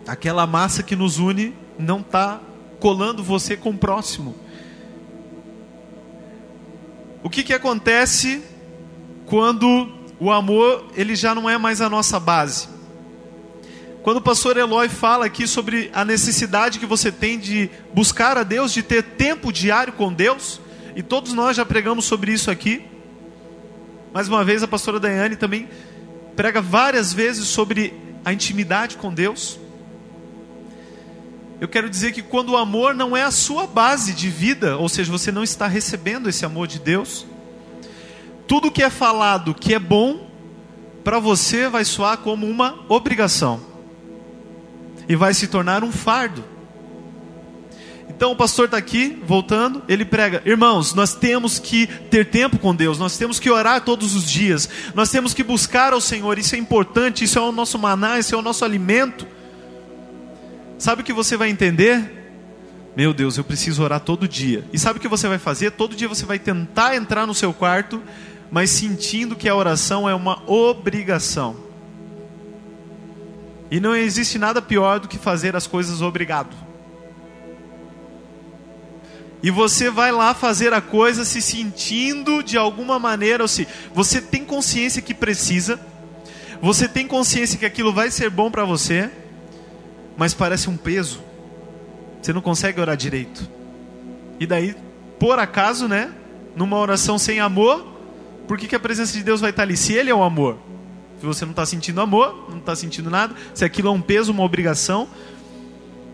Aquela 0.08 0.46
massa 0.46 0.84
que 0.84 0.96
nos 0.96 1.18
une 1.18 1.54
não 1.78 2.00
está 2.00 2.40
colando 2.80 3.24
você 3.24 3.58
com 3.58 3.72
o 3.72 3.78
próximo. 3.78 4.36
O 7.24 7.30
que, 7.30 7.44
que 7.44 7.54
acontece 7.54 8.44
quando 9.26 9.92
o 10.20 10.32
amor 10.32 10.86
ele 10.96 11.16
já 11.16 11.34
não 11.34 11.50
é 11.50 11.58
mais 11.58 11.82
a 11.82 11.90
nossa 11.90 12.20
base. 12.20 12.75
Quando 14.06 14.18
o 14.18 14.22
pastor 14.22 14.56
Eloy 14.56 14.88
fala 14.88 15.26
aqui 15.26 15.48
sobre 15.48 15.90
a 15.92 16.06
necessidade 16.06 16.78
que 16.78 16.86
você 16.86 17.12
tem 17.12 17.40
de 17.40 17.72
buscar 17.92 18.38
a 18.38 18.44
Deus, 18.44 18.72
de 18.72 18.84
ter 18.84 19.02
tempo 19.02 19.52
diário 19.52 19.94
com 19.94 20.14
Deus, 20.14 20.62
e 20.96 21.02
todos 21.02 21.34
nós 21.34 21.58
já 21.58 21.66
pregamos 21.66 22.06
sobre 22.06 22.32
isso 22.32 22.52
aqui. 22.52 22.86
Mais 24.14 24.28
uma 24.28 24.44
vez, 24.44 24.62
a 24.62 24.68
pastora 24.68 25.00
Daiane 25.00 25.36
também 25.36 25.68
prega 26.36 26.62
várias 26.62 27.12
vezes 27.12 27.48
sobre 27.48 27.96
a 28.24 28.32
intimidade 28.32 28.96
com 28.96 29.12
Deus. 29.12 29.60
Eu 31.60 31.68
quero 31.68 31.90
dizer 31.90 32.12
que 32.12 32.22
quando 32.22 32.50
o 32.50 32.58
amor 32.58 32.94
não 32.94 33.18
é 33.18 33.24
a 33.24 33.32
sua 33.32 33.66
base 33.66 34.14
de 34.14 34.30
vida, 34.30 34.78
ou 34.78 34.88
seja, 34.88 35.12
você 35.12 35.32
não 35.32 35.44
está 35.44 35.66
recebendo 35.66 36.30
esse 36.30 36.46
amor 36.46 36.68
de 36.68 36.78
Deus, 36.78 37.26
tudo 38.48 38.70
que 38.70 38.84
é 38.84 38.90
falado 38.92 39.56
que 39.56 39.74
é 39.74 39.80
bom, 39.80 40.30
para 41.04 41.18
você 41.18 41.68
vai 41.68 41.84
soar 41.84 42.20
como 42.20 42.46
uma 42.46 42.86
obrigação 42.88 43.74
e 45.08 45.16
vai 45.16 45.34
se 45.34 45.48
tornar 45.48 45.84
um 45.84 45.92
fardo. 45.92 46.44
Então 48.10 48.32
o 48.32 48.36
pastor 48.36 48.66
está 48.66 48.78
aqui, 48.78 49.22
voltando, 49.26 49.84
ele 49.88 50.06
prega: 50.06 50.42
irmãos, 50.46 50.94
nós 50.94 51.14
temos 51.14 51.60
que 51.60 51.88
ter 51.88 52.26
tempo 52.26 52.58
com 52.58 52.74
Deus, 52.74 52.98
nós 52.98 53.18
temos 53.18 53.40
que 53.40 53.50
orar 53.50 53.82
todos 53.82 54.16
os 54.16 54.30
dias, 54.30 54.70
nós 54.94 55.10
temos 55.10 55.34
que 55.34 55.44
buscar 55.44 55.92
ao 55.92 56.00
Senhor, 56.00 56.38
isso 56.38 56.56
é 56.56 56.58
importante, 56.58 57.24
isso 57.24 57.38
é 57.38 57.42
o 57.42 57.52
nosso 57.52 57.78
maná, 57.78 58.20
isso 58.20 58.34
é 58.34 58.38
o 58.38 58.42
nosso 58.42 58.64
alimento. 58.64 59.28
Sabe 60.78 61.02
o 61.02 61.06
que 61.06 61.14
você 61.14 61.36
vai 61.36 61.50
entender? 61.50 62.14
Meu 62.96 63.14
Deus, 63.14 63.38
eu 63.38 63.44
preciso 63.44 63.84
orar 63.84 64.00
todo 64.00 64.28
dia. 64.28 64.64
E 64.72 64.80
sabe 64.80 65.00
o 65.00 65.02
que 65.02 65.08
você 65.08 65.28
vai 65.28 65.38
fazer? 65.38 65.72
Todo 65.72 65.96
dia 65.96 66.08
você 66.08 66.26
vai 66.26 66.40
tentar 66.40 66.96
entrar 66.96 67.26
no 67.26 67.34
seu 67.34 67.54
quarto 67.54 68.02
mas 68.52 68.70
sentindo 68.70 69.36
que 69.36 69.50
a 69.50 69.56
oração 69.56 70.08
é 70.08 70.16
uma 70.16 70.42
obrigação. 70.50 71.65
E 73.76 73.80
não 73.82 73.94
existe 73.94 74.40
nada 74.40 74.62
pior 74.62 75.02
do 75.02 75.08
que 75.10 75.18
fazer 75.18 75.54
as 75.54 75.68
coisas 75.68 76.02
obrigado. 76.02 76.56
E 79.44 79.52
você 79.52 79.90
vai 79.90 80.14
lá 80.14 80.34
fazer 80.34 80.72
a 80.72 80.80
coisa 80.80 81.26
se 81.26 81.42
sentindo 81.42 82.42
de 82.42 82.58
alguma 82.58 82.98
maneira, 82.98 83.44
ou 83.44 83.50
se 83.50 83.68
você 83.94 84.22
tem 84.22 84.46
consciência 84.46 85.02
que 85.02 85.14
precisa, 85.14 85.78
você 86.62 86.88
tem 86.88 87.06
consciência 87.06 87.60
que 87.60 87.66
aquilo 87.66 87.92
vai 87.92 88.10
ser 88.10 88.30
bom 88.30 88.50
para 88.50 88.64
você, 88.64 89.12
mas 90.16 90.34
parece 90.34 90.70
um 90.70 90.78
peso. 90.78 91.22
Você 92.22 92.32
não 92.32 92.42
consegue 92.42 92.80
orar 92.80 92.96
direito. 92.96 93.46
E 94.40 94.48
daí, 94.48 94.74
por 95.20 95.38
acaso, 95.38 95.86
né, 95.90 96.14
numa 96.56 96.78
oração 96.78 97.20
sem 97.20 97.42
amor, 97.42 97.86
por 98.48 98.58
que, 98.58 98.70
que 98.70 98.76
a 98.78 98.80
presença 98.80 99.12
de 99.12 99.22
Deus 99.22 99.42
vai 99.42 99.50
estar 99.50 99.64
ali? 99.64 99.76
Se 99.76 99.92
Ele 99.92 100.10
é 100.10 100.16
o 100.16 100.24
amor, 100.24 100.60
se 101.20 101.26
você 101.26 101.46
não 101.46 101.52
está 101.52 101.66
sentindo 101.66 102.02
amor, 102.02 102.48
não 102.50 102.58
está 102.58 102.76
sentindo 102.76 103.10
nada, 103.10 103.36
se 103.54 103.64
aquilo 103.64 103.88
é 103.88 103.92
um 103.92 104.02
peso, 104.02 104.32
uma 104.32 104.44
obrigação, 104.44 105.08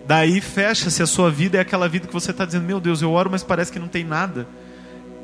daí 0.08 0.40
fecha-se 0.42 1.02
a 1.02 1.08
sua 1.08 1.32
vida, 1.32 1.58
é 1.58 1.62
aquela 1.62 1.88
vida 1.88 2.08
que 2.08 2.14
você 2.14 2.32
está 2.32 2.46
dizendo: 2.46 2.66
Meu 2.66 2.80
Deus, 2.80 3.02
eu 3.02 3.12
oro, 3.12 3.30
mas 3.30 3.44
parece 3.44 3.72
que 3.72 3.80
não 3.80 3.88
tem 3.88 4.04
nada. 4.04 4.48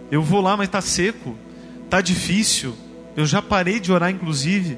Eu 0.10 0.22
vou 0.22 0.42
lá, 0.42 0.56
mas 0.56 0.68
está 0.68 0.82
seco, 0.82 1.36
está 1.84 2.02
difícil. 2.02 2.76
Eu 3.16 3.26
já 3.26 3.42
parei 3.42 3.80
de 3.80 3.92
orar, 3.92 4.12
inclusive, 4.12 4.78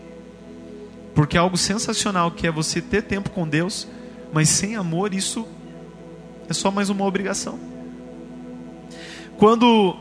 porque 1.13 1.37
é 1.37 1.39
algo 1.39 1.57
sensacional 1.57 2.31
que 2.31 2.47
é 2.47 2.51
você 2.51 2.81
ter 2.81 3.03
tempo 3.03 3.29
com 3.29 3.47
Deus, 3.47 3.87
mas 4.33 4.49
sem 4.49 4.75
amor, 4.75 5.13
isso 5.13 5.47
é 6.47 6.53
só 6.53 6.71
mais 6.71 6.89
uma 6.89 7.05
obrigação. 7.05 7.59
Quando 9.37 9.95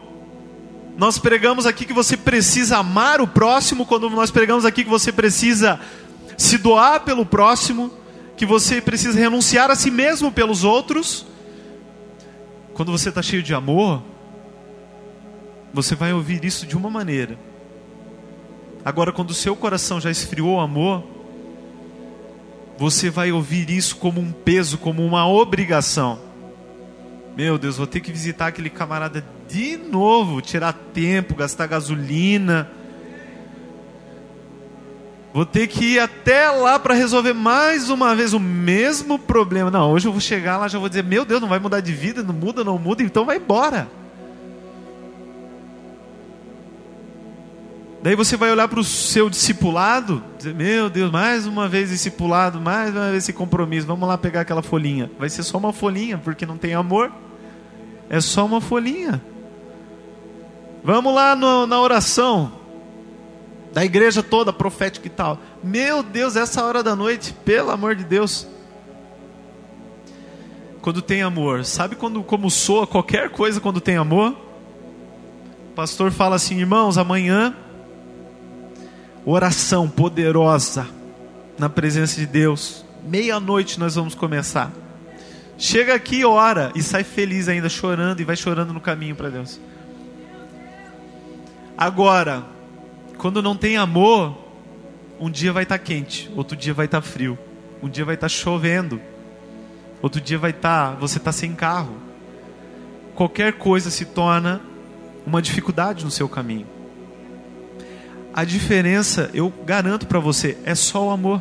nós 0.99 1.17
pregamos 1.17 1.64
aqui 1.64 1.85
que 1.85 1.93
você 1.93 2.17
precisa 2.17 2.78
amar 2.78 3.21
o 3.21 3.28
próximo, 3.28 3.87
quando 3.87 4.11
nós 4.11 4.33
pregamos 4.33 4.64
aqui 4.64 4.83
que 4.83 4.90
você 4.90 5.12
precisa 5.12 5.78
se 6.37 6.59
doar 6.59 7.05
pelo 7.05 7.25
próximo, 7.25 7.93
que 8.37 8.45
você 8.45 8.81
precisa 8.81 9.17
renunciar 9.17 9.71
a 9.71 9.76
si 9.76 9.93
mesmo 9.93 10.33
pelos 10.33 10.64
outros. 10.64 11.25
Quando 12.75 12.90
você 12.90 13.11
está 13.11 13.23
cheio 13.23 13.45
de 13.45 13.55
amor, 13.55 14.02
você 15.73 15.95
vai 15.95 16.12
ouvir 16.12 16.45
isso 16.45 16.67
de 16.67 16.76
uma 16.76 16.90
maneira. 16.90 17.38
Agora, 18.85 19.12
quando 19.12 19.31
o 19.31 19.35
seu 19.35 19.55
coração 19.55 20.00
já 20.00 20.11
esfriou 20.11 20.57
o 20.57 20.61
amor, 20.61 21.05
você 22.76 23.09
vai 23.09 23.31
ouvir 23.31 23.71
isso 23.71 23.95
como 23.99 24.21
um 24.21 24.33
peso, 24.33 24.76
como 24.78 25.07
uma 25.07 25.28
obrigação. 25.28 26.19
Meu 27.37 27.57
Deus, 27.57 27.76
vou 27.76 27.87
ter 27.87 28.00
que 28.00 28.11
visitar 28.11 28.49
aquele 28.49 28.69
camarada 28.69 29.38
de 29.49 29.76
novo, 29.76 30.43
tirar 30.43 30.73
tempo, 30.73 31.35
gastar 31.35 31.67
gasolina. 31.67 32.71
Vou 35.33 35.47
ter 35.47 35.67
que 35.67 35.95
ir 35.95 35.99
até 35.99 36.50
lá 36.50 36.78
para 36.78 36.95
resolver 36.95 37.33
mais 37.33 37.90
uma 37.90 38.14
vez 38.14 38.33
o 38.33 38.40
mesmo 38.40 39.19
problema. 39.19 39.71
Não, 39.71 39.93
hoje 39.93 40.07
eu 40.07 40.12
vou 40.12 40.21
chegar 40.21 40.59
lá 40.59 40.69
já 40.69 40.78
vou 40.78 40.88
dizer: 40.88 41.05
Meu 41.05 41.25
Deus, 41.25 41.40
não 41.40 41.49
vai 41.49 41.59
mudar 41.59 41.81
de 41.81 41.93
vida, 41.93 42.23
não 42.23 42.35
muda, 42.35 42.62
não 42.62 42.78
muda, 42.78 43.02
então 43.02 43.25
vai 43.25 43.37
embora. 43.37 43.88
Daí 48.00 48.14
você 48.14 48.37
vai 48.37 48.50
olhar 48.50 48.69
para 48.69 48.78
o 48.78 48.85
seu 48.85 49.28
discipulado, 49.28 50.23
dizer, 50.37 50.55
meu 50.55 50.88
Deus, 50.88 51.11
mais 51.11 51.47
uma 51.47 51.69
vez 51.69 51.90
discipulado, 51.90 52.61
mais 52.61 52.95
uma 52.95 53.11
vez 53.11 53.25
esse 53.25 53.33
compromisso, 53.33 53.88
vamos 53.88 54.09
lá 54.09 54.17
pegar 54.17 54.43
aquela 54.43 54.62
folhinha. 54.62 55.11
Vai 55.19 55.28
ser 55.28 55.43
só 55.43 55.59
uma 55.59 55.73
folhinha, 55.73 56.17
porque 56.17 56.47
não 56.47 56.57
tem 56.57 56.75
amor. 56.75 57.11
É 58.09 58.21
só 58.21 58.47
uma 58.47 58.61
folhinha. 58.61 59.21
Vamos 60.83 61.15
lá 61.15 61.35
no, 61.35 61.67
na 61.67 61.81
oração 61.81 62.53
da 63.73 63.85
igreja 63.85 64.23
toda, 64.23 64.53
profética 64.53 65.07
e 65.07 65.11
tal. 65.11 65.39
Meu 65.63 66.03
Deus, 66.03 66.37
essa 66.37 66.65
hora 66.65 66.83
da 66.83 66.97
noite, 66.97 67.33
pelo 67.45 67.71
amor 67.71 67.95
de 67.95 68.05
Deus. 68.05 68.47
Quando 70.81 71.03
tem 71.03 71.23
amor, 71.23 71.65
sabe 71.65 71.97
quando 71.97 72.23
como 72.23 72.51
soa 72.51 72.87
qualquer 72.87 73.31
coisa 73.31 73.61
quando 73.61 73.81
tem 73.81 73.97
amor? 73.97 74.33
O 75.71 75.75
pastor 75.75 76.11
fala 76.11 76.37
assim, 76.37 76.59
irmãos, 76.59 76.97
amanhã 76.97 77.55
oração 79.25 79.89
poderosa 79.89 80.89
na 81.59 81.69
presença 81.69 82.19
de 82.19 82.27
Deus. 82.27 82.85
Meia-noite 83.05 83.79
nós 83.79 83.95
vamos 83.95 84.15
começar. 84.15 84.73
Chega 85.59 85.95
aqui, 85.95 86.25
ora 86.25 86.73
e 86.75 86.83
sai 86.83 87.05
feliz 87.05 87.49
ainda, 87.49 87.69
chorando 87.69 88.21
e 88.21 88.25
vai 88.25 88.37
chorando 88.37 88.73
no 88.73 88.81
caminho 88.81 89.15
para 89.15 89.29
Deus. 89.29 89.61
Agora, 91.79 92.45
quando 93.19 93.41
não 93.41 93.57
tem 93.57 93.77
amor, 93.77 94.37
um 95.21 95.31
dia 95.31 95.53
vai 95.53 95.63
estar 95.63 95.79
tá 95.79 95.85
quente, 95.85 96.29
outro 96.35 96.57
dia 96.57 96.75
vai 96.75 96.87
estar 96.87 97.01
tá 97.01 97.07
frio, 97.07 97.39
um 97.81 97.89
dia 97.89 98.05
vai 98.05 98.17
estar 98.17 98.25
tá 98.25 98.29
chovendo, 98.29 99.01
outro 100.03 100.21
dia 100.21 100.37
vai 100.37 100.51
estar, 100.51 100.97
você 100.97 101.19
está 101.19 101.31
sem 101.31 101.55
carro. 101.55 101.97
Qualquer 103.15 103.53
coisa 103.53 103.91
se 103.91 104.07
torna 104.07 104.61
uma 105.25 105.41
dificuldade 105.41 106.05
no 106.05 106.11
seu 106.11 106.29
caminho. 106.29 106.67
A 108.35 108.43
diferença, 108.43 109.31
eu 109.33 109.49
garanto 109.65 110.09
para 110.09 110.19
você, 110.19 110.59
é 110.65 110.75
só 110.75 111.07
o 111.07 111.11
amor. 111.11 111.41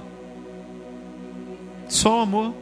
Só 1.89 2.19
o 2.19 2.21
amor. 2.21 2.53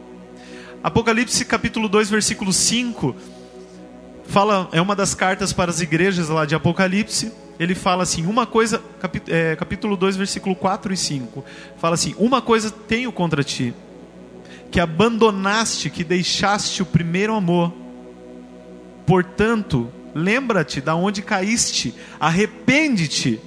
Apocalipse 0.82 1.44
capítulo 1.44 1.90
2, 1.90 2.08
versículo 2.08 2.54
5, 2.54 3.14
fala, 4.24 4.66
é 4.72 4.80
uma 4.80 4.96
das 4.96 5.14
cartas 5.14 5.52
para 5.52 5.70
as 5.70 5.82
igrejas 5.82 6.30
lá 6.30 6.46
de 6.46 6.54
Apocalipse. 6.54 7.44
Ele 7.58 7.74
fala 7.74 8.02
assim: 8.02 8.26
uma 8.26 8.46
coisa, 8.46 8.82
é, 9.28 9.56
capítulo 9.56 9.96
2, 9.96 10.16
versículo 10.16 10.54
4 10.54 10.92
e 10.92 10.96
5, 10.96 11.44
fala 11.78 11.94
assim: 11.94 12.14
Uma 12.18 12.42
coisa 12.42 12.70
tenho 12.70 13.10
contra 13.10 13.42
ti, 13.42 13.74
que 14.70 14.80
abandonaste, 14.80 15.90
que 15.90 16.04
deixaste 16.04 16.82
o 16.82 16.86
primeiro 16.86 17.34
amor. 17.34 17.72
Portanto, 19.06 19.90
lembra-te 20.14 20.80
da 20.80 20.94
onde 20.94 21.22
caíste, 21.22 21.94
arrepende-te 22.18 23.40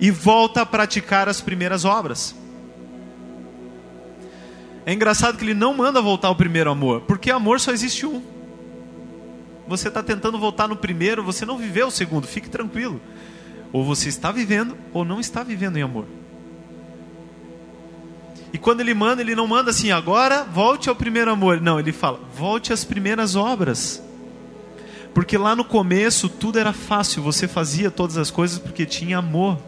e 0.00 0.10
volta 0.10 0.62
a 0.62 0.66
praticar 0.66 1.28
as 1.28 1.40
primeiras 1.40 1.84
obras. 1.84 2.34
É 4.84 4.92
engraçado 4.92 5.36
que 5.36 5.44
ele 5.44 5.54
não 5.54 5.74
manda 5.74 6.00
voltar 6.00 6.28
ao 6.28 6.34
primeiro 6.34 6.70
amor, 6.70 7.02
porque 7.02 7.30
amor 7.30 7.60
só 7.60 7.70
existe 7.70 8.06
um. 8.06 8.22
Você 9.68 9.88
está 9.88 10.02
tentando 10.02 10.38
voltar 10.38 10.66
no 10.66 10.74
primeiro, 10.74 11.22
você 11.22 11.46
não 11.46 11.56
viveu 11.56 11.88
o 11.88 11.90
segundo, 11.92 12.26
fique 12.26 12.48
tranquilo. 12.48 13.00
Ou 13.72 13.84
você 13.84 14.08
está 14.08 14.32
vivendo, 14.32 14.76
ou 14.92 15.04
não 15.04 15.20
está 15.20 15.42
vivendo 15.42 15.76
em 15.76 15.82
amor. 15.82 16.06
E 18.52 18.58
quando 18.58 18.80
ele 18.80 18.94
manda, 18.94 19.22
ele 19.22 19.34
não 19.34 19.46
manda 19.46 19.70
assim, 19.70 19.90
agora 19.92 20.42
volte 20.42 20.88
ao 20.88 20.96
primeiro 20.96 21.30
amor. 21.30 21.60
Não, 21.60 21.78
ele 21.78 21.92
fala, 21.92 22.20
volte 22.36 22.72
às 22.72 22.84
primeiras 22.84 23.36
obras. 23.36 24.02
Porque 25.14 25.36
lá 25.36 25.54
no 25.54 25.64
começo 25.64 26.28
tudo 26.28 26.58
era 26.58 26.72
fácil, 26.72 27.22
você 27.22 27.46
fazia 27.48 27.90
todas 27.90 28.16
as 28.16 28.30
coisas 28.30 28.58
porque 28.58 28.86
tinha 28.86 29.18
amor. 29.18 29.58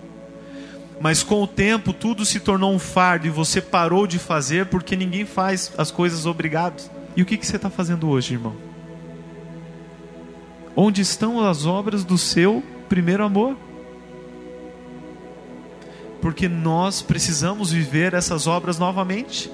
Mas 1.01 1.23
com 1.23 1.43
o 1.43 1.47
tempo 1.47 1.93
tudo 1.93 2.25
se 2.25 2.39
tornou 2.39 2.73
um 2.73 2.79
fardo 2.79 3.27
e 3.27 3.31
você 3.31 3.61
parou 3.61 4.07
de 4.07 4.19
fazer 4.19 4.67
porque 4.67 4.95
ninguém 4.95 5.25
faz 5.25 5.73
as 5.77 5.91
coisas 5.91 6.27
obrigado. 6.27 6.89
E 7.17 7.23
o 7.23 7.27
que, 7.27 7.37
que 7.37 7.47
você 7.47 7.57
está 7.57 7.69
fazendo 7.69 8.09
hoje, 8.09 8.35
irmão? 8.35 8.55
Onde 10.75 11.03
estão 11.03 11.47
as 11.47 11.67
obras 11.67 12.05
do 12.05 12.17
seu 12.17 12.63
primeiro 12.89 13.25
amor? 13.25 13.57
Porque 16.23 16.49
nós 16.49 17.03
precisamos 17.03 17.71
viver 17.71 18.15
essas 18.15 18.47
obras 18.47 18.79
novamente. 18.79 19.51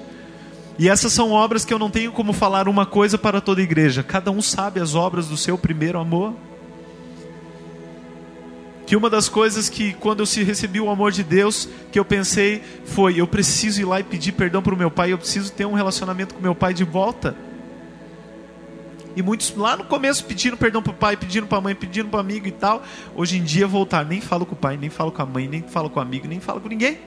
E 0.77 0.87
essas 0.87 1.11
são 1.11 1.31
obras 1.31 1.65
que 1.65 1.73
eu 1.73 1.79
não 1.79 1.89
tenho 1.89 2.13
como 2.13 2.31
falar 2.31 2.69
uma 2.69 2.85
coisa 2.85 3.17
para 3.17 3.41
toda 3.41 3.59
a 3.59 3.63
igreja. 3.63 4.01
Cada 4.01 4.31
um 4.31 4.41
sabe 4.41 4.79
as 4.79 4.95
obras 4.95 5.27
do 5.27 5.35
seu 5.35 5.57
primeiro 5.57 5.99
amor 5.99 6.33
que 8.89 8.95
uma 8.95 9.07
das 9.07 9.29
coisas 9.29 9.69
que 9.69 9.93
quando 9.93 10.21
eu 10.23 10.43
recebi 10.43 10.79
o 10.79 10.89
amor 10.89 11.11
de 11.11 11.23
Deus, 11.23 11.69
que 11.91 11.99
eu 11.99 12.03
pensei 12.03 12.63
foi, 12.85 13.21
eu 13.21 13.27
preciso 13.27 13.79
ir 13.79 13.85
lá 13.85 13.99
e 13.99 14.03
pedir 14.03 14.31
perdão 14.31 14.63
para 14.63 14.73
o 14.73 14.77
meu 14.77 14.89
pai, 14.89 15.13
eu 15.13 15.17
preciso 15.19 15.51
ter 15.51 15.63
um 15.63 15.73
relacionamento 15.73 16.33
com 16.33 16.41
meu 16.41 16.55
pai 16.55 16.73
de 16.73 16.83
volta. 16.83 17.35
E 19.15 19.21
muitos 19.21 19.55
lá 19.55 19.75
no 19.75 19.83
começo 19.83 20.23
pedindo 20.25 20.55
perdão 20.55 20.81
para 20.81 20.91
o 20.91 20.95
pai, 20.95 21.17
pedindo 21.17 21.47
para 21.47 21.57
a 21.57 21.61
mãe, 21.61 21.75
pedindo 21.75 22.09
para 22.09 22.17
o 22.17 22.19
amigo 22.19 22.47
e 22.47 22.51
tal. 22.51 22.83
Hoje 23.15 23.37
em 23.37 23.43
dia 23.43 23.67
voltar, 23.67 24.05
nem 24.05 24.21
falo 24.21 24.45
com 24.45 24.53
o 24.53 24.57
pai, 24.57 24.77
nem 24.77 24.89
falo 24.89 25.11
com 25.11 25.21
a 25.21 25.25
mãe, 25.25 25.47
nem 25.47 25.61
falo 25.63 25.89
com 25.89 25.99
o 25.99 26.03
amigo, 26.03 26.27
nem 26.27 26.39
falo 26.39 26.61
com 26.61 26.69
ninguém. 26.69 26.97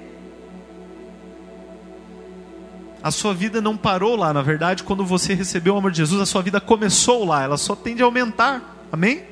A 3.02 3.10
sua 3.10 3.34
vida 3.34 3.60
não 3.60 3.76
parou 3.76 4.14
lá, 4.14 4.32
na 4.32 4.42
verdade, 4.42 4.84
quando 4.84 5.04
você 5.04 5.34
recebeu 5.34 5.74
o 5.74 5.78
amor 5.78 5.90
de 5.90 5.98
Jesus, 5.98 6.20
a 6.20 6.26
sua 6.26 6.40
vida 6.40 6.60
começou 6.60 7.24
lá, 7.24 7.42
ela 7.42 7.56
só 7.56 7.74
tende 7.74 8.00
a 8.00 8.04
aumentar. 8.04 8.86
Amém? 8.92 9.24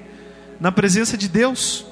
Na 0.59 0.73
presença 0.73 1.17
de 1.17 1.29
Deus. 1.29 1.87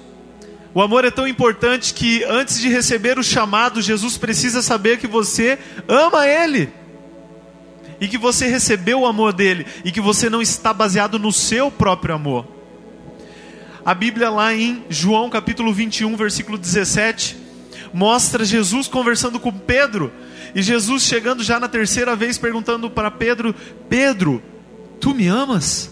O 0.74 0.82
amor 0.82 1.04
é 1.04 1.10
tão 1.10 1.26
importante 1.26 1.94
que 1.94 2.24
antes 2.24 2.60
de 2.60 2.68
receber 2.68 3.18
o 3.18 3.22
chamado, 3.22 3.80
Jesus 3.80 4.18
precisa 4.18 4.60
saber 4.60 4.98
que 4.98 5.06
você 5.06 5.58
ama 5.86 6.26
Ele. 6.26 6.72
E 8.00 8.08
que 8.08 8.18
você 8.18 8.46
recebeu 8.46 9.00
o 9.00 9.06
amor 9.06 9.32
dele. 9.32 9.66
E 9.84 9.90
que 9.90 10.00
você 10.00 10.30
não 10.30 10.40
está 10.40 10.72
baseado 10.72 11.18
no 11.18 11.32
seu 11.32 11.70
próprio 11.70 12.14
amor. 12.14 12.46
A 13.84 13.94
Bíblia, 13.94 14.28
lá 14.30 14.54
em 14.54 14.84
João 14.88 15.30
capítulo 15.30 15.72
21, 15.72 16.14
versículo 16.16 16.58
17, 16.58 17.36
mostra 17.92 18.44
Jesus 18.44 18.86
conversando 18.86 19.40
com 19.40 19.50
Pedro. 19.50 20.12
E 20.54 20.62
Jesus 20.62 21.02
chegando 21.02 21.42
já 21.42 21.58
na 21.58 21.68
terceira 21.68 22.14
vez, 22.14 22.38
perguntando 22.38 22.90
para 22.90 23.10
Pedro: 23.10 23.54
Pedro, 23.88 24.42
tu 25.00 25.14
me 25.14 25.26
amas? 25.26 25.90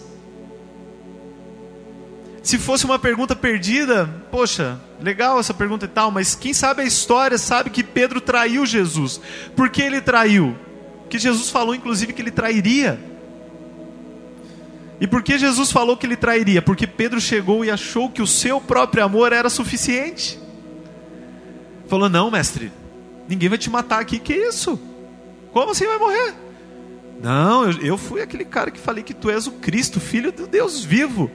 Se 2.43 2.57
fosse 2.57 2.85
uma 2.85 2.97
pergunta 2.97 3.35
perdida, 3.35 4.05
poxa, 4.31 4.79
legal 5.01 5.37
essa 5.37 5.53
pergunta 5.53 5.85
e 5.85 5.89
tal, 5.89 6.11
mas 6.11 6.33
quem 6.33 6.53
sabe 6.53 6.81
a 6.81 6.85
história 6.85 7.37
sabe 7.37 7.69
que 7.69 7.83
Pedro 7.83 8.21
traiu 8.21 8.65
Jesus. 8.65 9.19
Por 9.55 9.69
que 9.69 9.81
ele 9.81 9.99
traiu? 9.99 10.55
Que 11.09 11.17
Jesus 11.17 11.49
falou 11.49 11.73
inclusive 11.73 12.13
que 12.13 12.21
ele 12.21 12.31
trairia. 12.31 12.99
E 14.99 15.07
por 15.07 15.21
que 15.21 15.37
Jesus 15.37 15.71
falou 15.71 15.95
que 15.95 16.05
ele 16.05 16.15
trairia? 16.15 16.61
Porque 16.61 16.87
Pedro 16.87 17.21
chegou 17.21 17.63
e 17.63 17.69
achou 17.69 18.09
que 18.09 18.21
o 18.21 18.27
seu 18.27 18.59
próprio 18.59 19.03
amor 19.03 19.31
era 19.31 19.49
suficiente. 19.49 20.39
Falou: 21.87 22.09
Não, 22.09 22.31
mestre, 22.31 22.71
ninguém 23.27 23.49
vai 23.49 23.57
te 23.57 23.69
matar 23.69 24.01
aqui, 24.01 24.19
que 24.19 24.33
isso? 24.33 24.79
Como 25.51 25.71
assim 25.71 25.85
vai 25.85 25.97
morrer? 25.97 26.33
Não, 27.21 27.69
eu, 27.69 27.81
eu 27.81 27.97
fui 27.97 28.21
aquele 28.21 28.45
cara 28.45 28.69
que 28.69 28.79
falei 28.79 29.03
que 29.03 29.13
tu 29.13 29.29
és 29.29 29.47
o 29.47 29.51
Cristo, 29.53 29.99
filho 29.99 30.31
do 30.31 30.45
Deus 30.47 30.83
vivo 30.83 31.31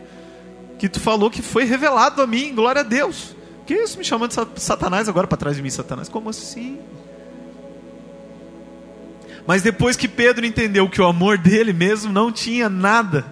que 0.82 0.88
tu 0.88 0.98
falou 0.98 1.30
que 1.30 1.40
foi 1.40 1.62
revelado 1.62 2.20
a 2.20 2.26
mim, 2.26 2.52
glória 2.52 2.80
a 2.80 2.82
Deus. 2.82 3.36
Que 3.64 3.72
isso 3.72 3.96
me 3.96 4.02
chamando 4.02 4.32
de 4.52 4.60
Satanás 4.60 5.08
agora 5.08 5.28
para 5.28 5.38
trás 5.38 5.54
de 5.54 5.62
mim, 5.62 5.70
Satanás? 5.70 6.08
Como 6.08 6.28
assim? 6.28 6.80
Mas 9.46 9.62
depois 9.62 9.96
que 9.96 10.06
Pedro 10.06 10.46
entendeu 10.46 10.88
que 10.88 11.00
o 11.00 11.06
amor 11.06 11.36
dele 11.36 11.72
mesmo 11.72 12.12
não 12.12 12.30
tinha 12.30 12.68
nada, 12.68 13.24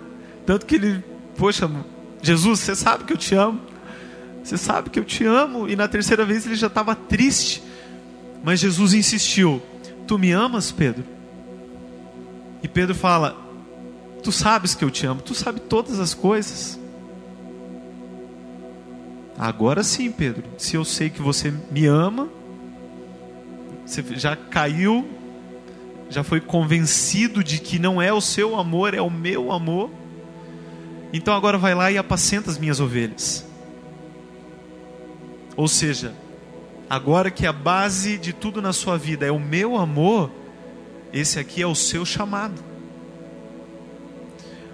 tanto 0.44 0.66
que 0.66 0.74
ele, 0.74 1.04
poxa, 1.36 1.70
Jesus, 2.22 2.60
você 2.60 2.74
sabe 2.74 3.04
que 3.04 3.12
eu 3.12 3.16
te 3.16 3.34
amo. 3.34 3.60
Você 4.42 4.56
sabe 4.56 4.90
que 4.90 4.98
eu 4.98 5.04
te 5.04 5.24
amo. 5.24 5.68
E 5.68 5.76
na 5.76 5.86
terceira 5.86 6.24
vez 6.24 6.46
ele 6.46 6.56
já 6.56 6.66
estava 6.66 6.94
triste. 6.94 7.62
Mas 8.42 8.60
Jesus 8.60 8.94
insistiu: 8.94 9.62
Tu 10.06 10.18
me 10.18 10.32
amas, 10.32 10.72
Pedro? 10.72 11.04
E 12.62 12.68
Pedro 12.68 12.94
fala: 12.94 13.36
Tu 14.22 14.32
sabes 14.32 14.74
que 14.74 14.84
eu 14.84 14.90
te 14.90 15.06
amo, 15.06 15.22
tu 15.22 15.34
sabes 15.34 15.62
todas 15.68 16.00
as 16.00 16.14
coisas. 16.14 16.78
Agora 19.38 19.82
sim, 19.82 20.10
Pedro, 20.12 20.44
se 20.58 20.76
eu 20.76 20.84
sei 20.84 21.08
que 21.08 21.22
você 21.22 21.50
me 21.70 21.86
ama, 21.86 22.28
você 23.86 24.04
já 24.16 24.36
caiu, 24.36 25.08
já 26.10 26.24
foi 26.24 26.40
convencido 26.40 27.42
de 27.42 27.58
que 27.58 27.78
não 27.78 28.02
é 28.02 28.12
o 28.12 28.20
seu 28.20 28.58
amor, 28.58 28.92
é 28.94 29.00
o 29.00 29.08
meu 29.08 29.52
amor. 29.52 29.90
Então 31.12 31.32
agora 31.32 31.56
vai 31.56 31.74
lá 31.74 31.90
e 31.90 31.96
apacenta 31.96 32.50
as 32.50 32.58
minhas 32.58 32.80
ovelhas. 32.80 33.46
Ou 35.56 35.68
seja, 35.68 36.12
agora 36.88 37.30
que 37.30 37.46
a 37.46 37.52
base 37.52 38.18
de 38.18 38.32
tudo 38.32 38.60
na 38.60 38.72
sua 38.72 38.98
vida 38.98 39.24
é 39.24 39.30
o 39.30 39.38
meu 39.38 39.76
amor, 39.76 40.30
esse 41.12 41.38
aqui 41.38 41.62
é 41.62 41.66
o 41.66 41.74
seu 41.76 42.04
chamado. 42.04 42.60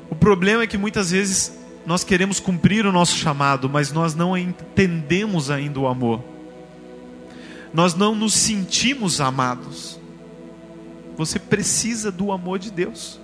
O 0.09 0.15
problema 0.15 0.63
é 0.63 0.67
que 0.67 0.79
muitas 0.79 1.11
vezes 1.11 1.59
nós 1.85 2.03
queremos 2.03 2.41
cumprir 2.41 2.87
o 2.87 2.93
nosso 2.93 3.17
chamado, 3.17 3.69
mas 3.69 3.93
nós 3.93 4.15
não 4.15 4.37
entendemos 4.37 5.51
ainda 5.51 5.79
o 5.81 5.87
amor. 5.87 6.23
Nós 7.75 7.95
não 7.95 8.15
nos 8.15 8.33
sentimos 8.33 9.21
amados. 9.21 10.01
Você 11.17 11.39
precisa 11.39 12.11
do 12.13 12.31
amor 12.31 12.59
de 12.59 12.71
Deus 12.71 13.19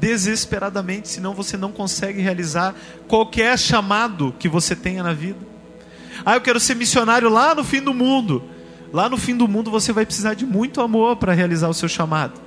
desesperadamente, 0.00 1.08
senão 1.08 1.34
você 1.34 1.56
não 1.56 1.70
consegue 1.70 2.20
realizar 2.20 2.74
qualquer 3.06 3.58
chamado 3.58 4.34
que 4.38 4.48
você 4.48 4.74
tenha 4.74 5.02
na 5.02 5.12
vida. 5.12 5.38
Ah, 6.24 6.34
eu 6.34 6.40
quero 6.40 6.60
ser 6.60 6.74
missionário 6.74 7.28
lá 7.28 7.54
no 7.54 7.64
fim 7.64 7.80
do 7.80 7.92
mundo. 7.92 8.42
Lá 8.92 9.08
no 9.08 9.16
fim 9.16 9.36
do 9.36 9.48
mundo 9.48 9.70
você 9.70 9.92
vai 9.92 10.04
precisar 10.04 10.34
de 10.34 10.44
muito 10.44 10.80
amor 10.80 11.16
para 11.16 11.32
realizar 11.32 11.68
o 11.68 11.74
seu 11.74 11.88
chamado. 11.88 12.40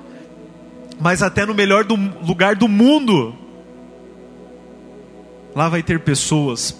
Mas 0.99 1.21
até 1.21 1.45
no 1.45 1.53
melhor 1.53 1.83
do 1.83 1.95
lugar 1.95 2.55
do 2.55 2.67
mundo, 2.67 3.35
lá 5.55 5.67
vai 5.67 5.81
ter 5.83 5.99
pessoas. 6.01 6.75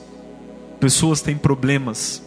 Pessoas 0.80 1.22
têm 1.22 1.38
problemas. 1.38 2.24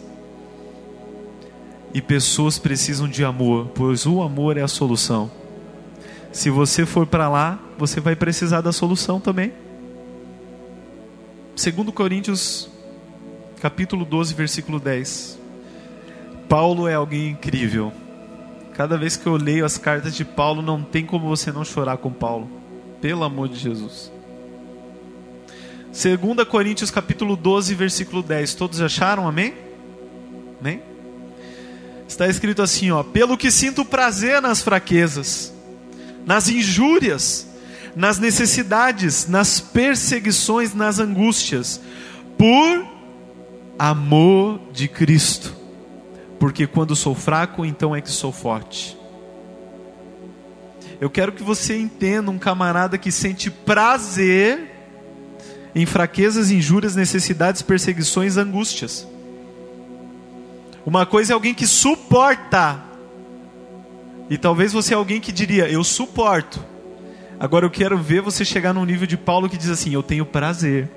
E 1.93 2.01
pessoas 2.01 2.59
precisam 2.59 3.07
de 3.07 3.23
amor, 3.23 3.71
pois 3.73 4.05
o 4.05 4.21
amor 4.21 4.57
é 4.57 4.61
a 4.61 4.67
solução. 4.67 5.31
Se 6.31 6.49
você 6.49 6.85
for 6.85 7.07
para 7.07 7.27
lá, 7.27 7.59
você 7.77 7.99
vai 7.99 8.15
precisar 8.15 8.61
da 8.61 8.71
solução 8.71 9.19
também. 9.19 9.51
Segundo 11.55 11.91
Coríntios 11.91 12.69
capítulo 13.59 14.05
12, 14.05 14.33
versículo 14.33 14.79
10. 14.79 15.39
Paulo 16.47 16.87
é 16.87 16.95
alguém 16.95 17.29
incrível. 17.29 17.91
Cada 18.73 18.97
vez 18.97 19.17
que 19.17 19.27
eu 19.27 19.35
leio 19.35 19.65
as 19.65 19.77
cartas 19.77 20.15
de 20.15 20.23
Paulo, 20.23 20.61
não 20.61 20.81
tem 20.81 21.05
como 21.05 21.27
você 21.27 21.51
não 21.51 21.65
chorar 21.65 21.97
com 21.97 22.11
Paulo. 22.11 22.49
Pelo 23.01 23.23
amor 23.23 23.49
de 23.49 23.57
Jesus. 23.57 24.11
2 25.91 26.47
Coríntios 26.47 26.91
capítulo 26.91 27.35
12, 27.35 27.73
versículo 27.75 28.23
10. 28.23 28.53
Todos 28.53 28.79
acharam? 28.79 29.27
Amém? 29.27 29.53
Amém? 30.61 30.81
Está 32.07 32.27
escrito 32.27 32.61
assim, 32.61 32.91
ó: 32.91 33.03
"Pelo 33.03 33.37
que 33.37 33.51
sinto 33.51 33.83
prazer 33.83 34.41
nas 34.41 34.61
fraquezas, 34.61 35.53
nas 36.25 36.49
injúrias, 36.49 37.47
nas 37.95 38.19
necessidades, 38.19 39.27
nas 39.27 39.59
perseguições, 39.59 40.73
nas 40.73 40.99
angústias, 40.99 41.81
por 42.37 42.85
amor 43.77 44.59
de 44.71 44.87
Cristo. 44.87 45.55
Porque 46.39 46.65
quando 46.65 46.95
sou 46.95 47.13
fraco, 47.15 47.65
então 47.65 47.95
é 47.95 48.01
que 48.01 48.11
sou 48.11 48.31
forte. 48.31 48.97
Eu 51.01 51.09
quero 51.09 51.31
que 51.31 51.43
você 51.43 51.77
entenda 51.77 52.29
um 52.29 52.37
camarada 52.37 52.97
que 52.97 53.11
sente 53.11 53.49
prazer 53.49 54.69
em 55.73 55.85
fraquezas, 55.85 56.51
injúrias, 56.51 56.95
necessidades, 56.95 57.61
perseguições, 57.61 58.37
angústias. 58.37 59.07
Uma 60.85 61.05
coisa 61.05 61.31
é 61.31 61.35
alguém 61.35 61.53
que 61.53 61.67
suporta. 61.67 62.83
E 64.29 64.37
talvez 64.37 64.71
você 64.71 64.93
é 64.93 64.97
alguém 64.97 65.19
que 65.19 65.31
diria, 65.31 65.69
eu 65.69 65.83
suporto. 65.83 66.63
Agora 67.39 67.65
eu 67.65 67.69
quero 67.69 67.97
ver 67.97 68.21
você 68.21 68.43
chegar 68.43 68.73
num 68.73 68.85
nível 68.85 69.07
de 69.07 69.17
Paulo 69.17 69.49
que 69.49 69.57
diz 69.57 69.69
assim: 69.69 69.93
Eu 69.93 70.03
tenho 70.03 70.25
prazer. 70.25 70.89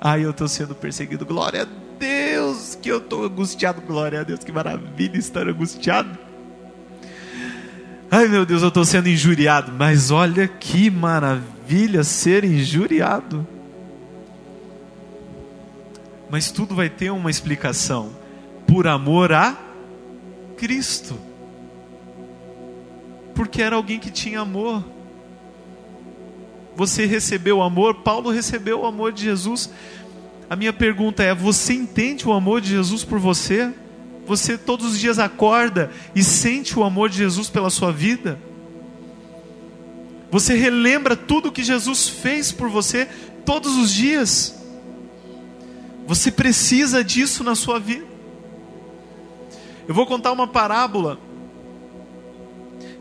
Ai, 0.00 0.24
eu 0.24 0.30
estou 0.30 0.46
sendo 0.46 0.74
perseguido. 0.74 1.26
Glória 1.26 1.62
a 1.62 1.66
Deus, 1.98 2.78
que 2.80 2.88
eu 2.88 2.98
estou 2.98 3.24
angustiado. 3.24 3.80
Glória 3.82 4.20
a 4.20 4.22
Deus, 4.22 4.40
que 4.44 4.52
maravilha 4.52 5.18
estar 5.18 5.48
angustiado. 5.48 6.16
Ai, 8.10 8.28
meu 8.28 8.46
Deus, 8.46 8.62
eu 8.62 8.68
estou 8.68 8.84
sendo 8.84 9.08
injuriado. 9.08 9.72
Mas 9.72 10.10
olha 10.10 10.46
que 10.46 10.88
maravilha 10.90 12.04
ser 12.04 12.44
injuriado. 12.44 13.46
Mas 16.30 16.50
tudo 16.50 16.74
vai 16.74 16.88
ter 16.88 17.10
uma 17.10 17.30
explicação. 17.30 18.10
Por 18.66 18.86
amor 18.86 19.32
a 19.32 19.56
Cristo. 20.56 21.27
Porque 23.38 23.62
era 23.62 23.76
alguém 23.76 24.00
que 24.00 24.10
tinha 24.10 24.40
amor. 24.40 24.84
Você 26.74 27.06
recebeu 27.06 27.58
o 27.58 27.62
amor, 27.62 28.02
Paulo 28.02 28.30
recebeu 28.30 28.80
o 28.80 28.84
amor 28.84 29.12
de 29.12 29.22
Jesus. 29.22 29.70
A 30.50 30.56
minha 30.56 30.72
pergunta 30.72 31.22
é: 31.22 31.32
você 31.32 31.72
entende 31.72 32.26
o 32.26 32.32
amor 32.32 32.60
de 32.60 32.70
Jesus 32.70 33.04
por 33.04 33.20
você? 33.20 33.72
Você 34.26 34.58
todos 34.58 34.86
os 34.86 34.98
dias 34.98 35.20
acorda 35.20 35.88
e 36.16 36.24
sente 36.24 36.76
o 36.76 36.82
amor 36.82 37.08
de 37.10 37.18
Jesus 37.18 37.48
pela 37.48 37.70
sua 37.70 37.92
vida? 37.92 38.40
Você 40.32 40.54
relembra 40.54 41.14
tudo 41.14 41.52
que 41.52 41.62
Jesus 41.62 42.08
fez 42.08 42.50
por 42.50 42.68
você 42.68 43.06
todos 43.46 43.76
os 43.76 43.92
dias? 43.94 44.60
Você 46.08 46.32
precisa 46.32 47.04
disso 47.04 47.44
na 47.44 47.54
sua 47.54 47.78
vida. 47.78 48.04
Eu 49.86 49.94
vou 49.94 50.06
contar 50.06 50.32
uma 50.32 50.48
parábola 50.48 51.27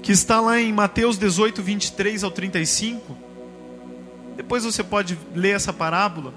que 0.07 0.13
está 0.13 0.39
lá 0.39 0.57
em 0.57 0.71
Mateus 0.71 1.17
18, 1.17 1.61
23 1.61 2.23
ao 2.23 2.31
35. 2.31 3.17
Depois 4.37 4.63
você 4.63 4.81
pode 4.81 5.19
ler 5.35 5.53
essa 5.53 5.73
parábola 5.73 6.33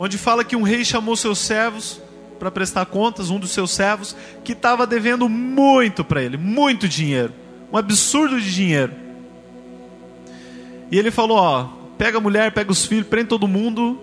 onde 0.00 0.18
fala 0.18 0.42
que 0.42 0.56
um 0.56 0.62
rei 0.62 0.84
chamou 0.84 1.14
seus 1.14 1.38
servos 1.38 2.02
para 2.40 2.50
prestar 2.50 2.86
contas, 2.86 3.30
um 3.30 3.38
dos 3.38 3.52
seus 3.52 3.70
servos, 3.70 4.16
que 4.42 4.50
estava 4.50 4.84
devendo 4.84 5.28
muito 5.28 6.04
para 6.04 6.20
ele, 6.20 6.36
muito 6.36 6.88
dinheiro, 6.88 7.32
um 7.72 7.76
absurdo 7.76 8.40
de 8.40 8.52
dinheiro. 8.52 8.92
E 10.90 10.98
ele 10.98 11.12
falou: 11.12 11.38
Ó, 11.38 11.68
pega 11.96 12.18
a 12.18 12.20
mulher, 12.20 12.50
pega 12.50 12.72
os 12.72 12.84
filhos, 12.84 13.06
prende 13.06 13.28
todo 13.28 13.46
mundo, 13.46 13.96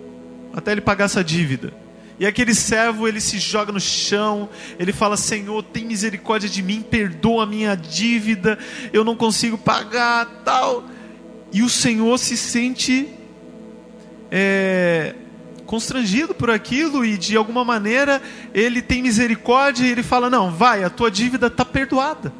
até 0.54 0.72
ele 0.72 0.80
pagar 0.80 1.04
essa 1.04 1.22
dívida. 1.22 1.70
E 2.18 2.26
aquele 2.26 2.54
servo, 2.54 3.06
ele 3.06 3.20
se 3.20 3.38
joga 3.38 3.70
no 3.70 3.80
chão, 3.80 4.48
ele 4.78 4.92
fala: 4.92 5.16
Senhor, 5.16 5.62
tem 5.62 5.84
misericórdia 5.84 6.48
de 6.48 6.62
mim, 6.62 6.82
perdoa 6.82 7.44
a 7.44 7.46
minha 7.46 7.74
dívida, 7.74 8.58
eu 8.92 9.04
não 9.04 9.14
consigo 9.14 9.58
pagar, 9.58 10.42
tal. 10.44 10.84
E 11.52 11.62
o 11.62 11.68
Senhor 11.68 12.18
se 12.18 12.36
sente 12.36 13.08
é, 14.30 15.14
constrangido 15.66 16.34
por 16.34 16.50
aquilo 16.50 17.04
e 17.04 17.18
de 17.18 17.36
alguma 17.36 17.64
maneira 17.64 18.22
ele 18.54 18.80
tem 18.80 19.02
misericórdia 19.02 19.84
e 19.84 19.90
ele 19.90 20.02
fala: 20.02 20.30
Não, 20.30 20.50
vai, 20.50 20.84
a 20.84 20.90
tua 20.90 21.10
dívida 21.10 21.48
está 21.48 21.64
perdoada. 21.64 22.32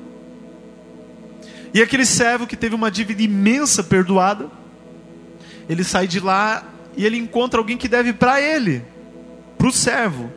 E 1.74 1.82
aquele 1.82 2.06
servo 2.06 2.46
que 2.46 2.56
teve 2.56 2.74
uma 2.74 2.90
dívida 2.90 3.20
imensa 3.22 3.84
perdoada, 3.84 4.50
ele 5.68 5.84
sai 5.84 6.06
de 6.06 6.20
lá 6.20 6.64
e 6.96 7.04
ele 7.04 7.18
encontra 7.18 7.60
alguém 7.60 7.76
que 7.76 7.88
deve 7.88 8.14
para 8.14 8.40
ele, 8.40 8.82
para 9.56 9.68
o 9.68 9.72
servo, 9.72 10.30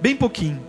bem 0.00 0.16
pouquinho. 0.16 0.62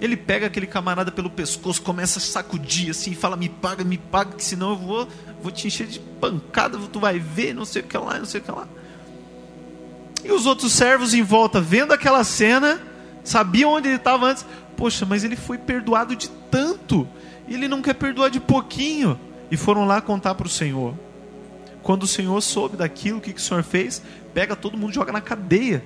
Ele 0.00 0.16
pega 0.16 0.46
aquele 0.46 0.66
camarada 0.66 1.10
pelo 1.10 1.28
pescoço, 1.28 1.82
começa 1.82 2.18
a 2.18 2.22
sacudir 2.22 2.90
assim, 2.90 3.14
fala: 3.14 3.36
Me 3.36 3.48
paga, 3.48 3.82
me 3.82 3.98
paga, 3.98 4.36
que 4.36 4.44
senão 4.44 4.70
eu 4.70 4.76
vou, 4.76 5.08
vou 5.42 5.50
te 5.50 5.66
encher 5.66 5.86
de 5.86 5.98
pancada, 5.98 6.78
tu 6.92 7.00
vai 7.00 7.18
ver, 7.18 7.52
não 7.52 7.64
sei 7.64 7.82
o 7.82 7.84
que 7.84 7.98
lá, 7.98 8.18
não 8.18 8.26
sei 8.26 8.40
o 8.40 8.44
que 8.44 8.50
lá. 8.50 8.68
E 10.24 10.30
os 10.30 10.46
outros 10.46 10.72
servos 10.72 11.14
em 11.14 11.22
volta, 11.22 11.60
vendo 11.60 11.92
aquela 11.92 12.22
cena, 12.22 12.80
sabiam 13.24 13.72
onde 13.72 13.88
ele 13.88 13.96
estava 13.96 14.26
antes. 14.26 14.44
Poxa, 14.76 15.04
mas 15.04 15.24
ele 15.24 15.34
foi 15.34 15.58
perdoado 15.58 16.14
de 16.14 16.28
tanto, 16.50 17.08
e 17.48 17.54
ele 17.54 17.66
não 17.66 17.82
quer 17.82 17.94
perdoar 17.94 18.30
de 18.30 18.38
pouquinho. 18.38 19.18
E 19.50 19.56
foram 19.56 19.84
lá 19.84 20.00
contar 20.00 20.34
para 20.34 20.46
o 20.46 20.50
Senhor. 20.50 20.94
Quando 21.82 22.02
o 22.02 22.06
Senhor 22.06 22.40
soube 22.40 22.76
daquilo, 22.76 23.18
o 23.18 23.20
que, 23.20 23.32
que 23.32 23.40
o 23.40 23.42
Senhor 23.42 23.62
fez? 23.62 24.02
Pega 24.38 24.54
todo 24.54 24.78
mundo 24.78 24.92
joga 24.92 25.10
na 25.10 25.20
cadeia. 25.20 25.82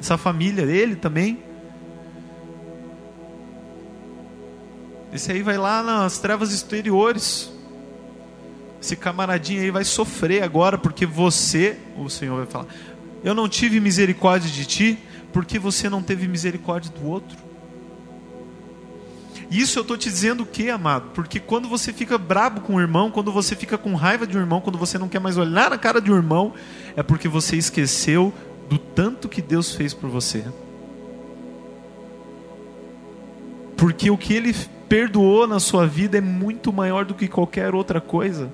Essa 0.00 0.18
família, 0.18 0.62
ele 0.62 0.96
também. 0.96 1.38
Esse 5.12 5.30
aí 5.30 5.40
vai 5.40 5.56
lá 5.56 5.84
nas 5.84 6.18
trevas 6.18 6.52
exteriores. 6.52 7.48
Esse 8.82 8.96
camaradinho 8.96 9.62
aí 9.62 9.70
vai 9.70 9.84
sofrer 9.84 10.42
agora, 10.42 10.76
porque 10.76 11.06
você, 11.06 11.78
o 11.96 12.10
Senhor 12.10 12.36
vai 12.38 12.46
falar, 12.46 12.66
eu 13.22 13.36
não 13.36 13.48
tive 13.48 13.78
misericórdia 13.78 14.50
de 14.50 14.66
ti, 14.66 14.98
porque 15.32 15.56
você 15.56 15.88
não 15.88 16.02
teve 16.02 16.26
misericórdia 16.26 16.90
do 16.90 17.06
outro. 17.06 17.38
Isso 19.50 19.78
eu 19.78 19.82
estou 19.82 19.96
te 19.96 20.08
dizendo 20.10 20.42
o 20.42 20.46
que, 20.46 20.70
amado? 20.70 21.10
Porque 21.14 21.38
quando 21.38 21.68
você 21.68 21.92
fica 21.92 22.18
brabo 22.18 22.60
com 22.60 22.76
o 22.76 22.80
irmão, 22.80 23.10
quando 23.10 23.30
você 23.30 23.54
fica 23.54 23.78
com 23.78 23.94
raiva 23.94 24.26
de 24.26 24.36
um 24.36 24.40
irmão, 24.40 24.60
quando 24.60 24.78
você 24.78 24.98
não 24.98 25.08
quer 25.08 25.20
mais 25.20 25.36
olhar 25.36 25.70
na 25.70 25.78
cara 25.78 26.00
de 26.00 26.10
um 26.10 26.16
irmão, 26.16 26.52
é 26.96 27.02
porque 27.02 27.28
você 27.28 27.56
esqueceu 27.56 28.34
do 28.68 28.78
tanto 28.78 29.28
que 29.28 29.40
Deus 29.40 29.74
fez 29.74 29.94
por 29.94 30.10
você. 30.10 30.44
Porque 33.76 34.10
o 34.10 34.18
que 34.18 34.34
Ele 34.34 34.54
perdoou 34.88 35.46
na 35.46 35.60
sua 35.60 35.86
vida 35.86 36.18
é 36.18 36.20
muito 36.20 36.72
maior 36.72 37.04
do 37.04 37.14
que 37.14 37.28
qualquer 37.28 37.74
outra 37.74 38.00
coisa. 38.00 38.50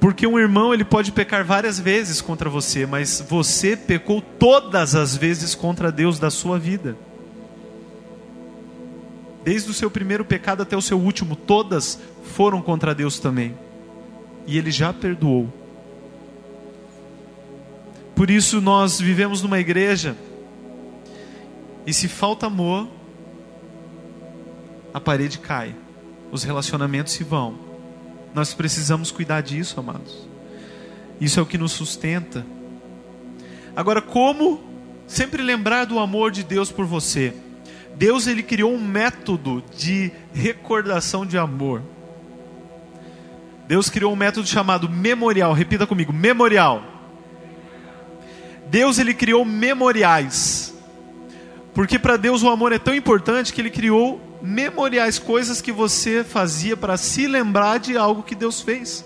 Porque 0.00 0.26
um 0.26 0.38
irmão 0.38 0.72
ele 0.72 0.84
pode 0.84 1.10
pecar 1.10 1.44
várias 1.44 1.80
vezes 1.80 2.20
contra 2.20 2.48
você, 2.48 2.86
mas 2.86 3.24
você 3.28 3.76
pecou 3.76 4.20
todas 4.20 4.94
as 4.94 5.16
vezes 5.16 5.54
contra 5.54 5.90
Deus 5.90 6.18
da 6.18 6.30
sua 6.30 6.58
vida. 6.58 6.96
Desde 9.44 9.70
o 9.70 9.74
seu 9.74 9.90
primeiro 9.90 10.24
pecado 10.24 10.62
até 10.62 10.76
o 10.76 10.82
seu 10.82 10.98
último, 10.98 11.36
todas 11.36 11.98
foram 12.22 12.60
contra 12.60 12.94
Deus 12.94 13.18
também. 13.18 13.56
E 14.46 14.58
ele 14.58 14.70
já 14.70 14.92
perdoou. 14.92 15.52
Por 18.14 18.30
isso 18.30 18.60
nós 18.60 19.00
vivemos 19.00 19.42
numa 19.42 19.60
igreja 19.60 20.16
e 21.86 21.92
se 21.94 22.08
falta 22.08 22.46
amor, 22.46 22.86
a 24.92 25.00
parede 25.00 25.38
cai, 25.38 25.74
os 26.30 26.42
relacionamentos 26.42 27.12
se 27.12 27.24
vão. 27.24 27.58
Nós 28.34 28.52
precisamos 28.52 29.10
cuidar 29.10 29.40
disso, 29.40 29.80
amados. 29.80 30.28
Isso 31.20 31.40
é 31.40 31.42
o 31.42 31.46
que 31.46 31.56
nos 31.56 31.72
sustenta. 31.72 32.44
Agora, 33.74 34.02
como 34.02 34.60
sempre 35.06 35.42
lembrar 35.42 35.86
do 35.86 35.98
amor 35.98 36.30
de 36.30 36.42
Deus 36.42 36.70
por 36.70 36.84
você? 36.84 37.32
Deus 37.98 38.28
ele 38.28 38.44
criou 38.44 38.72
um 38.72 38.80
método 38.80 39.62
de 39.76 40.12
recordação 40.32 41.26
de 41.26 41.36
amor. 41.36 41.82
Deus 43.66 43.90
criou 43.90 44.12
um 44.12 44.16
método 44.16 44.46
chamado 44.46 44.88
memorial. 44.88 45.52
Repita 45.52 45.84
comigo, 45.84 46.12
memorial. 46.12 46.84
Deus 48.70 49.00
ele 49.00 49.12
criou 49.12 49.44
memoriais. 49.44 50.72
Porque 51.74 51.98
para 51.98 52.16
Deus 52.16 52.44
o 52.44 52.48
amor 52.48 52.72
é 52.72 52.78
tão 52.78 52.94
importante 52.94 53.52
que 53.52 53.60
ele 53.60 53.70
criou 53.70 54.20
memoriais, 54.40 55.18
coisas 55.18 55.60
que 55.60 55.72
você 55.72 56.22
fazia 56.22 56.76
para 56.76 56.96
se 56.96 57.26
lembrar 57.26 57.78
de 57.78 57.96
algo 57.96 58.22
que 58.22 58.36
Deus 58.36 58.60
fez. 58.60 59.04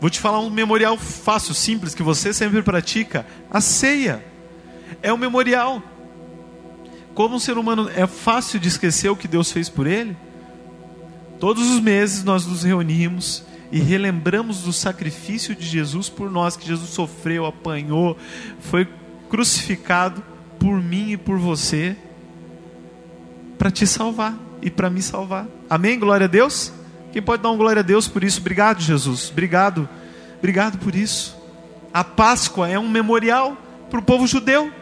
Vou 0.00 0.08
te 0.08 0.20
falar 0.20 0.38
um 0.38 0.48
memorial 0.48 0.96
fácil, 0.96 1.54
simples, 1.54 1.92
que 1.92 2.04
você 2.04 2.32
sempre 2.32 2.62
pratica: 2.62 3.26
a 3.50 3.60
ceia. 3.60 4.24
É 5.02 5.12
um 5.12 5.16
memorial. 5.16 5.82
Como 7.20 7.36
um 7.36 7.38
ser 7.38 7.58
humano 7.58 7.90
é 7.94 8.06
fácil 8.06 8.58
de 8.58 8.68
esquecer 8.68 9.10
o 9.10 9.14
que 9.14 9.28
Deus 9.28 9.52
fez 9.52 9.68
por 9.68 9.86
ele, 9.86 10.16
todos 11.38 11.70
os 11.70 11.78
meses 11.78 12.24
nós 12.24 12.46
nos 12.46 12.62
reunimos 12.62 13.44
e 13.70 13.78
relembramos 13.78 14.62
do 14.62 14.72
sacrifício 14.72 15.54
de 15.54 15.66
Jesus 15.66 16.08
por 16.08 16.30
nós, 16.30 16.56
que 16.56 16.66
Jesus 16.66 16.88
sofreu, 16.88 17.44
apanhou, 17.44 18.16
foi 18.60 18.88
crucificado 19.28 20.24
por 20.58 20.82
mim 20.82 21.10
e 21.10 21.16
por 21.18 21.36
você 21.36 21.94
para 23.58 23.70
te 23.70 23.86
salvar 23.86 24.34
e 24.62 24.70
para 24.70 24.88
me 24.88 25.02
salvar. 25.02 25.46
Amém? 25.68 25.98
Glória 25.98 26.24
a 26.24 26.26
Deus? 26.26 26.72
Quem 27.12 27.20
pode 27.20 27.42
dar 27.42 27.50
um 27.50 27.58
glória 27.58 27.80
a 27.80 27.84
Deus 27.84 28.08
por 28.08 28.24
isso? 28.24 28.40
Obrigado, 28.40 28.80
Jesus. 28.80 29.28
Obrigado. 29.30 29.86
Obrigado 30.38 30.78
por 30.78 30.94
isso. 30.94 31.36
A 31.92 32.02
Páscoa 32.02 32.66
é 32.66 32.78
um 32.78 32.88
memorial 32.88 33.58
para 33.90 34.00
o 34.00 34.02
povo 34.02 34.26
judeu. 34.26 34.79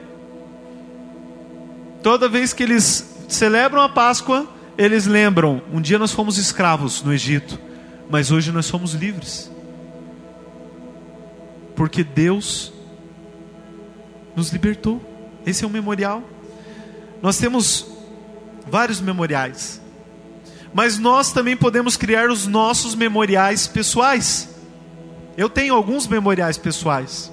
Toda 2.03 2.29
vez 2.29 2.53
que 2.53 2.63
eles 2.63 3.25
celebram 3.29 3.83
a 3.83 3.89
Páscoa, 3.89 4.47
eles 4.77 5.07
lembram: 5.07 5.63
um 5.73 5.81
dia 5.81 5.99
nós 5.99 6.13
fomos 6.13 6.39
escravos 6.39 7.03
no 7.03 7.13
Egito, 7.13 7.59
mas 8.09 8.31
hoje 8.31 8.53
nós 8.53 8.67
somos 8.67 8.95
livres. 8.95 9.51
Porque 11.75 12.03
Deus 12.03 12.73
nos 14.35 14.51
libertou. 14.51 15.01
Esse 15.45 15.65
é 15.65 15.67
um 15.67 15.71
memorial. 15.71 16.23
Nós 17.23 17.39
temos 17.39 17.87
vários 18.67 19.01
memoriais. 19.01 19.81
Mas 20.73 20.99
nós 20.99 21.33
também 21.33 21.57
podemos 21.57 21.97
criar 21.97 22.31
os 22.31 22.47
nossos 22.47 22.95
memoriais 22.95 23.67
pessoais. 23.67 24.49
Eu 25.37 25.49
tenho 25.49 25.75
alguns 25.75 26.07
memoriais 26.07 26.59
pessoais. 26.59 27.33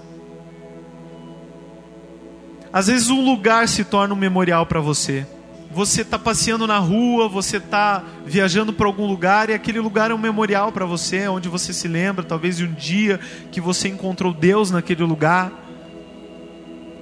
Às 2.76 2.88
vezes 2.88 3.10
um 3.10 3.24
lugar 3.24 3.70
se 3.70 3.86
torna 3.86 4.14
um 4.14 4.18
memorial 4.18 4.66
para 4.66 4.82
você. 4.82 5.26
Você 5.72 6.02
está 6.02 6.20
passeando 6.20 6.68
na 6.68 6.78
rua, 6.78 7.30
você 7.30 7.56
está 7.56 8.04
viajando 8.26 8.74
para 8.74 8.86
algum 8.86 9.08
lugar 9.08 9.50
e 9.50 9.54
aquele 9.54 9.80
lugar 9.80 10.12
é 10.12 10.14
um 10.14 10.18
memorial 10.18 10.74
para 10.74 10.86
você, 10.86 11.26
onde 11.30 11.48
você 11.48 11.72
se 11.72 11.88
lembra 11.88 12.26
talvez 12.26 12.58
de 12.58 12.66
um 12.66 12.74
dia 12.74 13.18
que 13.50 13.62
você 13.62 13.88
encontrou 13.88 14.34
Deus 14.34 14.72
naquele 14.72 15.04
lugar. 15.04 15.54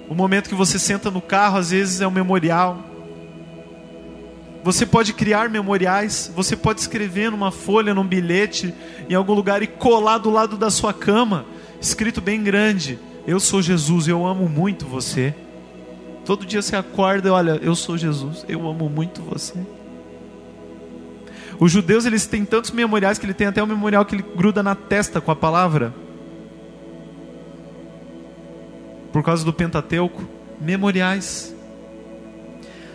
O 0.07 0.13
momento 0.13 0.47
que 0.47 0.53
você 0.53 0.77
senta 0.77 1.09
no 1.09 1.19
carro, 1.19 1.57
às 1.57 1.71
vezes 1.71 2.01
é 2.01 2.07
um 2.07 2.12
memorial. 2.12 2.77
Você 4.63 4.86
pode 4.86 5.12
criar 5.12 5.49
memoriais, 5.49 6.31
você 6.36 6.55
pode 6.55 6.81
escrever 6.81 7.31
numa 7.31 7.49
folha, 7.49 7.95
num 7.95 8.05
bilhete, 8.05 8.71
em 9.09 9.15
algum 9.15 9.33
lugar 9.33 9.63
e 9.63 9.67
colar 9.67 10.19
do 10.19 10.29
lado 10.29 10.55
da 10.55 10.69
sua 10.69 10.93
cama, 10.93 11.47
escrito 11.81 12.21
bem 12.21 12.43
grande: 12.43 12.99
Eu 13.25 13.39
sou 13.39 13.59
Jesus, 13.59 14.07
eu 14.07 14.23
amo 14.23 14.47
muito 14.47 14.86
você. 14.86 15.33
Todo 16.25 16.45
dia 16.45 16.62
você 16.62 16.75
acorda 16.75 17.27
e 17.27 17.31
olha, 17.31 17.59
eu 17.62 17.75
sou 17.75 17.97
Jesus, 17.97 18.45
eu 18.47 18.67
amo 18.67 18.89
muito 18.89 19.21
você. 19.21 19.55
Os 21.59 21.71
judeus 21.71 22.05
eles 22.05 22.25
têm 22.25 22.45
tantos 22.45 22.71
memoriais 22.71 23.17
que 23.17 23.25
ele 23.25 23.33
tem 23.33 23.47
até 23.47 23.62
um 23.62 23.67
memorial 23.67 24.05
que 24.05 24.15
ele 24.15 24.25
gruda 24.36 24.63
na 24.63 24.75
testa 24.75 25.19
com 25.19 25.31
a 25.31 25.36
palavra. 25.36 25.93
Por 29.12 29.21
causa 29.23 29.45
do 29.45 29.53
Pentateuco, 29.53 30.23
memoriais. 30.59 31.55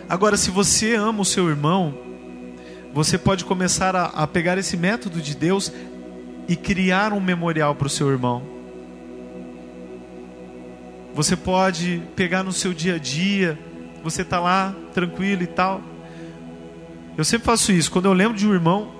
Agora, 0.09 0.35
se 0.35 0.51
você 0.51 0.95
ama 0.95 1.21
o 1.21 1.25
seu 1.25 1.47
irmão, 1.47 1.93
você 2.93 3.17
pode 3.17 3.45
começar 3.45 3.95
a, 3.95 4.05
a 4.05 4.27
pegar 4.27 4.57
esse 4.57 4.75
método 4.75 5.21
de 5.21 5.35
Deus 5.35 5.71
e 6.47 6.55
criar 6.55 7.13
um 7.13 7.19
memorial 7.19 7.75
para 7.75 7.87
o 7.87 7.89
seu 7.89 8.09
irmão. 8.09 8.58
Você 11.19 11.35
pode 11.35 12.01
pegar 12.15 12.43
no 12.43 12.53
seu 12.53 12.73
dia 12.73 12.95
a 12.95 12.97
dia, 12.97 13.59
você 14.01 14.21
está 14.21 14.39
lá 14.39 14.73
tranquilo 14.93 15.43
e 15.43 15.47
tal. 15.47 15.81
Eu 17.17 17.25
sempre 17.25 17.45
faço 17.45 17.73
isso. 17.73 17.91
Quando 17.91 18.05
eu 18.05 18.13
lembro 18.13 18.37
de 18.37 18.47
um 18.47 18.53
irmão, 18.53 18.93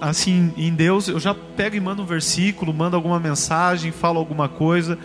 assim, 0.00 0.52
em 0.56 0.74
Deus, 0.74 1.06
eu 1.06 1.20
já 1.20 1.32
pego 1.32 1.76
e 1.76 1.80
mando 1.80 2.02
um 2.02 2.06
versículo, 2.06 2.74
mando 2.74 2.96
alguma 2.96 3.20
mensagem, 3.20 3.92
falo 3.92 4.18
alguma 4.18 4.48
coisa, 4.48 4.98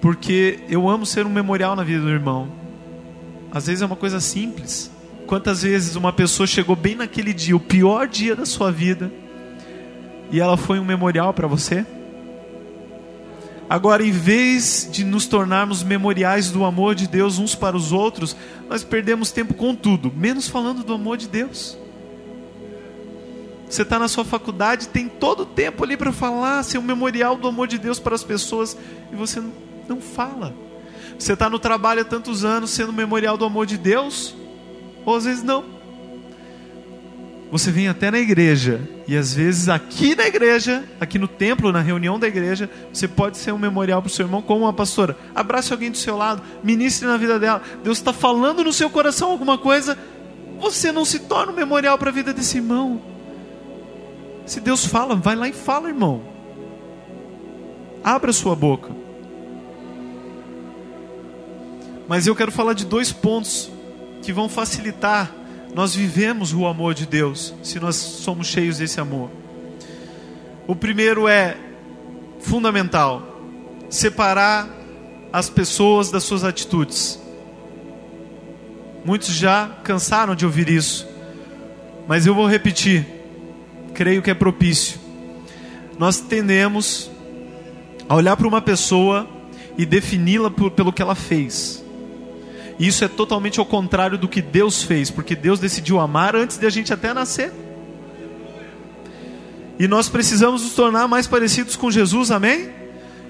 porque 0.00 0.60
eu 0.68 0.88
amo 0.88 1.04
ser 1.04 1.26
um 1.26 1.28
memorial 1.28 1.74
na 1.74 1.82
vida 1.82 2.02
do 2.02 2.08
irmão. 2.10 2.52
Às 3.50 3.66
vezes 3.66 3.82
é 3.82 3.86
uma 3.86 3.96
coisa 3.96 4.20
simples. 4.20 4.92
Quantas 5.26 5.62
vezes 5.62 5.96
uma 5.96 6.12
pessoa 6.12 6.46
chegou 6.46 6.76
bem 6.76 6.94
naquele 6.94 7.34
dia, 7.34 7.56
o 7.56 7.58
pior 7.58 8.06
dia 8.06 8.36
da 8.36 8.46
sua 8.46 8.70
vida, 8.70 9.10
e 10.30 10.38
ela 10.38 10.56
foi 10.56 10.78
um 10.78 10.84
memorial 10.84 11.34
para 11.34 11.48
você? 11.48 11.84
Agora, 13.70 14.04
em 14.04 14.10
vez 14.10 14.88
de 14.90 15.04
nos 15.04 15.28
tornarmos 15.28 15.84
memoriais 15.84 16.50
do 16.50 16.64
amor 16.64 16.92
de 16.96 17.06
Deus 17.06 17.38
uns 17.38 17.54
para 17.54 17.76
os 17.76 17.92
outros, 17.92 18.34
nós 18.68 18.82
perdemos 18.82 19.30
tempo 19.30 19.54
com 19.54 19.76
tudo, 19.76 20.12
menos 20.12 20.48
falando 20.48 20.82
do 20.82 20.92
amor 20.92 21.16
de 21.16 21.28
Deus. 21.28 21.78
Você 23.68 23.82
está 23.82 23.96
na 23.96 24.08
sua 24.08 24.24
faculdade, 24.24 24.88
tem 24.88 25.08
todo 25.08 25.44
o 25.44 25.46
tempo 25.46 25.84
ali 25.84 25.96
para 25.96 26.10
falar, 26.10 26.64
ser 26.64 26.78
um 26.78 26.82
memorial 26.82 27.36
do 27.36 27.46
amor 27.46 27.68
de 27.68 27.78
Deus 27.78 28.00
para 28.00 28.16
as 28.16 28.24
pessoas, 28.24 28.76
e 29.12 29.14
você 29.14 29.40
não 29.88 30.00
fala. 30.00 30.52
Você 31.16 31.34
está 31.34 31.48
no 31.48 31.60
trabalho 31.60 32.00
há 32.00 32.04
tantos 32.04 32.44
anos 32.44 32.70
sendo 32.70 32.92
memorial 32.92 33.36
do 33.36 33.44
amor 33.44 33.66
de 33.66 33.78
Deus? 33.78 34.34
Ou 35.06 35.14
às 35.14 35.26
vezes 35.26 35.44
não. 35.44 35.64
Você 37.50 37.72
vem 37.72 37.88
até 37.88 38.12
na 38.12 38.18
igreja, 38.20 38.80
e 39.08 39.16
às 39.16 39.34
vezes 39.34 39.68
aqui 39.68 40.14
na 40.14 40.24
igreja, 40.24 40.84
aqui 41.00 41.18
no 41.18 41.26
templo, 41.26 41.72
na 41.72 41.80
reunião 41.80 42.16
da 42.16 42.28
igreja, 42.28 42.70
você 42.92 43.08
pode 43.08 43.38
ser 43.38 43.52
um 43.52 43.58
memorial 43.58 44.00
para 44.00 44.08
o 44.08 44.12
seu 44.12 44.24
irmão, 44.24 44.40
como 44.40 44.64
uma 44.64 44.72
pastora. 44.72 45.16
Abrace 45.34 45.72
alguém 45.72 45.90
do 45.90 45.96
seu 45.96 46.16
lado, 46.16 46.42
ministre 46.62 47.08
na 47.08 47.16
vida 47.16 47.40
dela. 47.40 47.60
Deus 47.82 47.98
está 47.98 48.12
falando 48.12 48.62
no 48.62 48.72
seu 48.72 48.88
coração 48.88 49.32
alguma 49.32 49.58
coisa, 49.58 49.98
você 50.60 50.92
não 50.92 51.04
se 51.04 51.20
torna 51.20 51.50
um 51.50 51.56
memorial 51.56 51.98
para 51.98 52.10
a 52.10 52.12
vida 52.12 52.32
desse 52.32 52.58
irmão. 52.58 53.02
Se 54.46 54.60
Deus 54.60 54.86
fala, 54.86 55.16
vai 55.16 55.34
lá 55.34 55.48
e 55.48 55.52
fala, 55.52 55.88
irmão. 55.88 56.22
Abra 58.04 58.32
sua 58.32 58.54
boca. 58.54 58.90
Mas 62.06 62.28
eu 62.28 62.36
quero 62.36 62.52
falar 62.52 62.74
de 62.74 62.84
dois 62.84 63.10
pontos 63.10 63.70
que 64.22 64.32
vão 64.32 64.48
facilitar 64.48 65.39
nós 65.74 65.94
vivemos 65.94 66.52
o 66.52 66.66
amor 66.66 66.94
de 66.94 67.06
Deus, 67.06 67.54
se 67.62 67.78
nós 67.78 67.96
somos 67.96 68.46
cheios 68.46 68.78
desse 68.78 69.00
amor. 69.00 69.30
O 70.66 70.74
primeiro 70.74 71.28
é 71.28 71.56
fundamental: 72.40 73.40
separar 73.88 74.68
as 75.32 75.48
pessoas 75.48 76.10
das 76.10 76.24
suas 76.24 76.44
atitudes. 76.44 77.20
Muitos 79.04 79.28
já 79.28 79.68
cansaram 79.82 80.34
de 80.34 80.44
ouvir 80.44 80.68
isso, 80.68 81.08
mas 82.06 82.26
eu 82.26 82.34
vou 82.34 82.46
repetir. 82.46 83.06
Creio 83.94 84.22
que 84.22 84.30
é 84.30 84.34
propício. 84.34 85.00
Nós 85.98 86.20
tendemos 86.20 87.10
a 88.08 88.14
olhar 88.14 88.36
para 88.36 88.48
uma 88.48 88.60
pessoa 88.60 89.28
e 89.78 89.86
defini-la 89.86 90.50
pelo 90.50 90.92
que 90.92 91.00
ela 91.02 91.14
fez. 91.14 91.79
E 92.80 92.86
isso 92.86 93.04
é 93.04 93.08
totalmente 93.08 93.60
ao 93.60 93.66
contrário 93.66 94.16
do 94.16 94.26
que 94.26 94.40
Deus 94.40 94.82
fez, 94.82 95.10
porque 95.10 95.36
Deus 95.36 95.60
decidiu 95.60 96.00
amar 96.00 96.34
antes 96.34 96.56
de 96.56 96.64
a 96.64 96.70
gente 96.70 96.94
até 96.94 97.12
nascer. 97.12 97.52
E 99.78 99.86
nós 99.86 100.08
precisamos 100.08 100.62
nos 100.62 100.72
tornar 100.72 101.06
mais 101.06 101.26
parecidos 101.26 101.76
com 101.76 101.90
Jesus, 101.90 102.30
amém? 102.30 102.70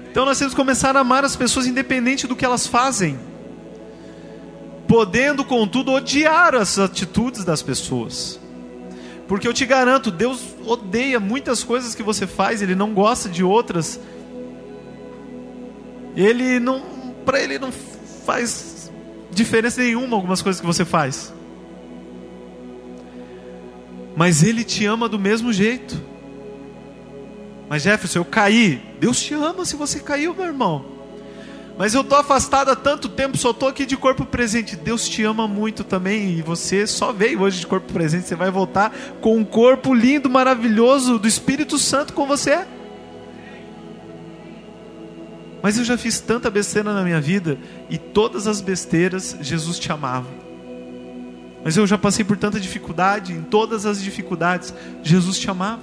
Então 0.09 0.23
nós 0.23 0.39
temos 0.39 0.53
que 0.53 0.57
começar 0.57 0.95
a 0.95 1.01
amar 1.01 1.25
as 1.25 1.35
pessoas 1.35 1.67
independente 1.67 2.27
do 2.27 2.35
que 2.35 2.45
elas 2.45 2.65
fazem. 2.65 3.19
Podendo, 4.87 5.43
contudo, 5.43 5.91
odiar 5.91 6.55
as 6.55 6.79
atitudes 6.79 7.43
das 7.43 7.61
pessoas. 7.61 8.39
Porque 9.27 9.45
eu 9.45 9.53
te 9.53 9.65
garanto, 9.65 10.11
Deus 10.11 10.55
odeia 10.65 11.19
muitas 11.19 11.61
coisas 11.61 11.93
que 11.93 12.01
você 12.01 12.25
faz, 12.25 12.61
Ele 12.61 12.73
não 12.73 12.93
gosta 12.93 13.27
de 13.27 13.43
outras. 13.43 13.99
Ele 16.15 16.57
não, 16.57 16.81
para 17.25 17.41
Ele 17.41 17.59
não 17.59 17.73
faz 18.25 18.80
diferença 19.31 19.81
nenhuma 19.81 20.15
algumas 20.15 20.41
coisas 20.41 20.59
que 20.59 20.67
você 20.67 20.85
faz. 20.85 21.33
Mas 24.15 24.43
Ele 24.43 24.63
te 24.63 24.85
ama 24.85 25.07
do 25.07 25.17
mesmo 25.17 25.51
jeito. 25.53 25.99
Mas 27.69 27.83
Jefferson, 27.83 28.19
eu 28.19 28.25
caí. 28.25 28.81
Deus 28.99 29.21
te 29.21 29.33
ama 29.33 29.65
se 29.65 29.75
você 29.75 29.99
caiu, 29.99 30.35
meu 30.35 30.45
irmão. 30.45 30.85
Mas 31.77 31.93
eu 31.93 32.01
estou 32.01 32.17
afastado 32.17 32.69
há 32.69 32.75
tanto 32.75 33.07
tempo, 33.07 33.37
só 33.37 33.51
estou 33.51 33.69
aqui 33.69 33.85
de 33.85 33.95
corpo 33.95 34.25
presente. 34.25 34.75
Deus 34.75 35.07
te 35.07 35.23
ama 35.23 35.47
muito 35.47 35.83
também. 35.83 36.37
E 36.37 36.41
você 36.41 36.85
só 36.85 37.13
veio 37.13 37.41
hoje 37.41 37.61
de 37.61 37.67
corpo 37.67 37.91
presente. 37.91 38.27
Você 38.27 38.35
vai 38.35 38.51
voltar 38.51 38.93
com 39.21 39.37
um 39.37 39.45
corpo 39.45 39.93
lindo, 39.93 40.29
maravilhoso 40.29 41.17
do 41.17 41.27
Espírito 41.27 41.77
Santo 41.77 42.13
com 42.13 42.27
você. 42.27 42.65
Mas 45.61 45.77
eu 45.77 45.83
já 45.83 45.97
fiz 45.97 46.19
tanta 46.19 46.49
besteira 46.49 46.93
na 46.93 47.03
minha 47.03 47.21
vida. 47.21 47.57
E 47.89 47.97
todas 47.97 48.47
as 48.47 48.61
besteiras, 48.61 49.37
Jesus 49.41 49.77
te 49.77 49.91
amava. 49.91 50.29
Mas 51.63 51.77
eu 51.77 51.85
já 51.85 51.97
passei 51.97 52.25
por 52.25 52.37
tanta 52.37 52.59
dificuldade. 52.59 53.33
Em 53.33 53.41
todas 53.43 53.85
as 53.85 54.01
dificuldades, 54.01 54.73
Jesus 55.03 55.37
te 55.37 55.49
amava. 55.49 55.81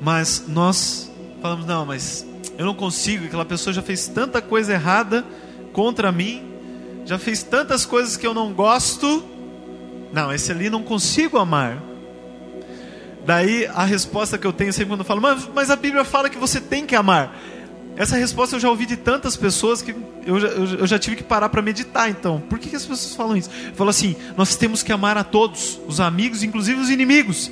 Mas 0.00 0.44
nós 0.48 1.10
falamos: 1.40 1.66
não, 1.66 1.86
mas 1.86 2.26
eu 2.58 2.66
não 2.66 2.74
consigo, 2.74 3.26
aquela 3.26 3.44
pessoa 3.44 3.72
já 3.72 3.82
fez 3.82 4.08
tanta 4.08 4.42
coisa 4.42 4.72
errada 4.72 5.24
contra 5.72 6.12
mim, 6.12 6.42
já 7.04 7.18
fez 7.18 7.42
tantas 7.42 7.86
coisas 7.86 8.16
que 8.16 8.26
eu 8.26 8.34
não 8.34 8.52
gosto. 8.52 9.24
Não, 10.12 10.32
esse 10.32 10.52
ali 10.52 10.68
não 10.68 10.82
consigo 10.82 11.38
amar. 11.38 11.91
Daí 13.24 13.66
a 13.66 13.84
resposta 13.84 14.36
que 14.36 14.46
eu 14.46 14.52
tenho 14.52 14.72
sempre 14.72 14.90
quando 14.90 15.00
eu 15.00 15.06
falo, 15.06 15.20
mas, 15.20 15.48
mas 15.54 15.70
a 15.70 15.76
Bíblia 15.76 16.04
fala 16.04 16.28
que 16.28 16.38
você 16.38 16.60
tem 16.60 16.84
que 16.84 16.96
amar. 16.96 17.36
Essa 17.94 18.16
resposta 18.16 18.56
eu 18.56 18.60
já 18.60 18.70
ouvi 18.70 18.86
de 18.86 18.96
tantas 18.96 19.36
pessoas 19.36 19.82
que 19.82 19.94
eu 20.24 20.40
já, 20.40 20.48
eu 20.48 20.86
já 20.86 20.98
tive 20.98 21.16
que 21.16 21.22
parar 21.22 21.48
para 21.50 21.60
meditar. 21.60 22.08
Então, 22.08 22.40
por 22.40 22.58
que, 22.58 22.70
que 22.70 22.76
as 22.76 22.86
pessoas 22.86 23.14
falam 23.14 23.36
isso? 23.36 23.50
Falam 23.74 23.90
assim: 23.90 24.16
nós 24.36 24.56
temos 24.56 24.82
que 24.82 24.92
amar 24.92 25.18
a 25.18 25.24
todos, 25.24 25.78
os 25.86 26.00
amigos, 26.00 26.42
inclusive 26.42 26.80
os 26.80 26.90
inimigos. 26.90 27.50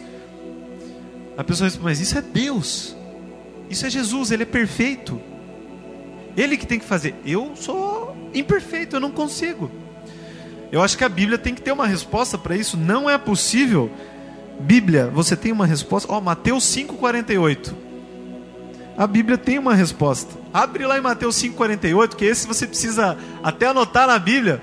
A 1.37 1.45
pessoa 1.45 1.67
responde, 1.67 1.85
mas 1.85 2.01
isso 2.01 2.17
é 2.17 2.23
Deus. 2.23 2.97
Isso 3.69 3.87
é 3.87 3.91
Jesus, 3.91 4.31
ele 4.31 4.43
é 4.43 4.47
perfeito. 4.47 5.21
Ele 6.37 6.57
que 6.57 6.67
tem 6.67 6.79
que 6.79 6.85
fazer. 6.85 7.15
Eu 7.25 7.53
sou 7.55 8.17
imperfeito, 8.33 8.97
eu 8.97 9.01
não 9.01 9.11
consigo. 9.11 9.71
Eu 10.73 10.83
acho 10.83 10.97
que 10.97 11.05
a 11.05 11.09
Bíblia 11.09 11.37
tem 11.37 11.55
que 11.55 11.61
ter 11.61 11.73
uma 11.73 11.87
resposta 11.87 12.39
para 12.39 12.57
isso. 12.57 12.77
Não 12.77 13.11
é 13.11 13.19
possível. 13.19 13.91
Bíblia, 14.61 15.07
você 15.09 15.37
tem 15.37 15.53
uma 15.53 15.67
resposta? 15.67 16.13
Ó, 16.13 16.19
oh, 16.19 16.21
Mateus 16.21 16.65
5:48. 16.65 17.75
A 18.97 19.07
Bíblia 19.07 19.39
tem 19.39 19.59
uma 19.59 19.75
resposta. 19.75 20.39
Abre 20.53 20.87
lá 20.87 20.99
em 20.99 21.01
Mateus 21.01 21.37
5:48, 21.37 22.17
que 22.17 22.25
esse 22.25 22.47
você 22.47 22.67
precisa 22.67 23.17
até 23.43 23.67
anotar 23.67 24.07
na 24.07 24.19
Bíblia 24.19 24.61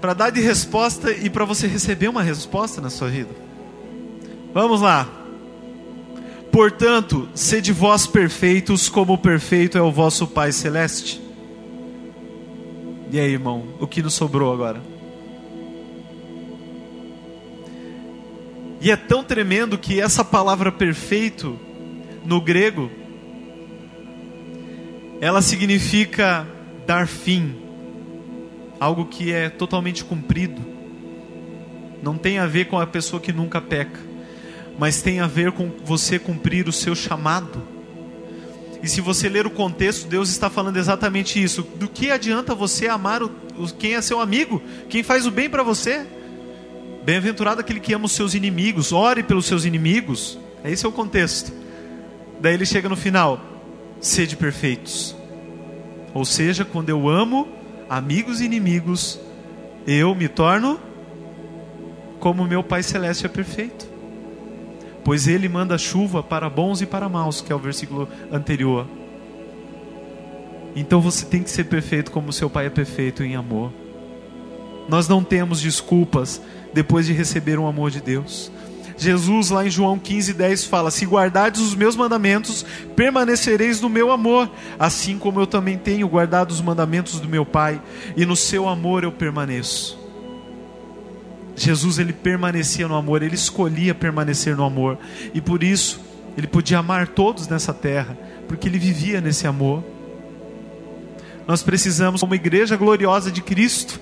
para 0.00 0.14
dar 0.14 0.30
de 0.30 0.40
resposta 0.40 1.10
e 1.10 1.28
para 1.28 1.44
você 1.44 1.66
receber 1.66 2.08
uma 2.08 2.22
resposta 2.22 2.80
na 2.80 2.90
sua 2.90 3.08
vida. 3.08 3.30
Vamos 4.52 4.80
lá. 4.80 5.08
Portanto, 6.52 7.28
sede 7.34 7.72
vós 7.72 8.06
perfeitos, 8.06 8.88
como 8.88 9.18
perfeito 9.18 9.76
é 9.76 9.82
o 9.82 9.90
vosso 9.90 10.26
Pai 10.26 10.52
Celeste. 10.52 11.20
E 13.10 13.18
aí, 13.18 13.32
irmão, 13.32 13.64
o 13.80 13.86
que 13.86 14.02
nos 14.02 14.14
sobrou 14.14 14.52
agora? 14.52 14.97
E 18.80 18.90
é 18.90 18.96
tão 18.96 19.24
tremendo 19.24 19.76
que 19.76 20.00
essa 20.00 20.24
palavra 20.24 20.70
perfeito, 20.70 21.58
no 22.24 22.40
grego, 22.40 22.90
ela 25.20 25.42
significa 25.42 26.46
dar 26.86 27.06
fim, 27.06 27.56
algo 28.78 29.06
que 29.06 29.32
é 29.32 29.48
totalmente 29.48 30.04
cumprido. 30.04 30.62
Não 32.02 32.16
tem 32.16 32.38
a 32.38 32.46
ver 32.46 32.66
com 32.66 32.78
a 32.78 32.86
pessoa 32.86 33.20
que 33.20 33.32
nunca 33.32 33.60
peca 33.60 34.08
mas 34.78 35.02
tem 35.02 35.18
a 35.18 35.26
ver 35.26 35.50
com 35.50 35.72
você 35.84 36.18
cumprir 36.20 36.68
o 36.68 36.72
seu 36.72 36.94
chamado. 36.94 37.60
E 38.80 38.88
se 38.88 39.00
você 39.00 39.28
ler 39.28 39.44
o 39.44 39.50
contexto, 39.50 40.06
Deus 40.06 40.30
está 40.30 40.48
falando 40.48 40.76
exatamente 40.76 41.42
isso. 41.42 41.62
Do 41.62 41.88
que 41.88 42.12
adianta 42.12 42.54
você 42.54 42.86
amar 42.86 43.20
o, 43.20 43.28
quem 43.76 43.96
é 43.96 44.00
seu 44.00 44.20
amigo, 44.20 44.62
quem 44.88 45.02
faz 45.02 45.26
o 45.26 45.32
bem 45.32 45.50
para 45.50 45.64
você? 45.64 46.06
Bem-aventurado 47.08 47.62
aquele 47.62 47.80
que 47.80 47.94
ama 47.94 48.04
os 48.04 48.12
seus 48.12 48.34
inimigos, 48.34 48.92
ore 48.92 49.22
pelos 49.22 49.46
seus 49.46 49.64
inimigos. 49.64 50.38
Esse 50.62 50.84
é 50.84 50.88
o 50.90 50.92
contexto. 50.92 51.50
Daí 52.38 52.52
ele 52.52 52.66
chega 52.66 52.86
no 52.86 52.96
final: 52.96 53.40
sede 53.98 54.36
perfeitos. 54.36 55.16
Ou 56.12 56.26
seja, 56.26 56.66
quando 56.66 56.90
eu 56.90 57.08
amo 57.08 57.48
amigos 57.88 58.42
e 58.42 58.44
inimigos, 58.44 59.18
eu 59.86 60.14
me 60.14 60.28
torno 60.28 60.78
como 62.20 62.46
meu 62.46 62.62
Pai 62.62 62.82
Celeste 62.82 63.24
é 63.24 63.28
perfeito 63.30 63.88
pois 65.02 65.26
ele 65.26 65.48
manda 65.48 65.78
chuva 65.78 66.22
para 66.22 66.50
bons 66.50 66.82
e 66.82 66.86
para 66.86 67.08
maus, 67.08 67.40
que 67.40 67.50
é 67.50 67.56
o 67.56 67.58
versículo 67.58 68.06
anterior. 68.30 68.86
Então 70.76 71.00
você 71.00 71.24
tem 71.24 71.42
que 71.42 71.48
ser 71.48 71.64
perfeito 71.64 72.10
como 72.10 72.30
seu 72.30 72.50
pai 72.50 72.66
é 72.66 72.70
perfeito 72.70 73.22
em 73.22 73.34
amor. 73.34 73.72
Nós 74.86 75.08
não 75.08 75.24
temos 75.24 75.62
desculpas 75.62 76.42
depois 76.78 77.06
de 77.06 77.12
receber 77.12 77.58
o 77.58 77.66
amor 77.66 77.90
de 77.90 78.00
Deus. 78.00 78.52
Jesus, 78.96 79.50
lá 79.50 79.66
em 79.66 79.70
João 79.70 79.98
15,10, 79.98 80.68
fala: 80.68 80.92
Se 80.92 81.04
guardardes 81.04 81.60
os 81.60 81.74
meus 81.74 81.96
mandamentos, 81.96 82.64
permanecereis 82.94 83.80
no 83.80 83.88
meu 83.88 84.12
amor, 84.12 84.48
assim 84.78 85.18
como 85.18 85.40
eu 85.40 85.46
também 85.46 85.76
tenho 85.76 86.08
guardado 86.08 86.52
os 86.52 86.60
mandamentos 86.60 87.18
do 87.18 87.28
meu 87.28 87.44
Pai, 87.44 87.82
e 88.16 88.24
no 88.24 88.36
seu 88.36 88.68
amor 88.68 89.02
eu 89.02 89.10
permaneço. 89.10 89.98
Jesus 91.56 91.98
ele 91.98 92.12
permanecia 92.12 92.86
no 92.86 92.94
amor, 92.94 93.24
ele 93.24 93.34
escolhia 93.34 93.92
permanecer 93.92 94.56
no 94.56 94.62
amor, 94.62 94.98
e 95.34 95.40
por 95.40 95.64
isso 95.64 96.00
ele 96.36 96.46
podia 96.46 96.78
amar 96.78 97.08
todos 97.08 97.48
nessa 97.48 97.74
terra, 97.74 98.16
porque 98.46 98.68
ele 98.68 98.78
vivia 98.78 99.20
nesse 99.20 99.48
amor. 99.48 99.82
Nós 101.44 101.60
precisamos, 101.60 102.20
como 102.20 102.36
igreja 102.36 102.76
gloriosa 102.76 103.32
de 103.32 103.42
Cristo, 103.42 103.98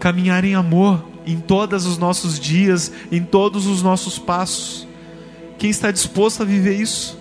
caminhar 0.00 0.44
em 0.44 0.56
amor 0.56 1.13
em 1.26 1.38
todos 1.38 1.86
os 1.86 1.98
nossos 1.98 2.38
dias, 2.38 2.92
em 3.10 3.22
todos 3.22 3.66
os 3.66 3.82
nossos 3.82 4.18
passos. 4.18 4.86
Quem 5.58 5.70
está 5.70 5.90
disposto 5.90 6.42
a 6.42 6.44
viver 6.44 6.80
isso? 6.80 7.18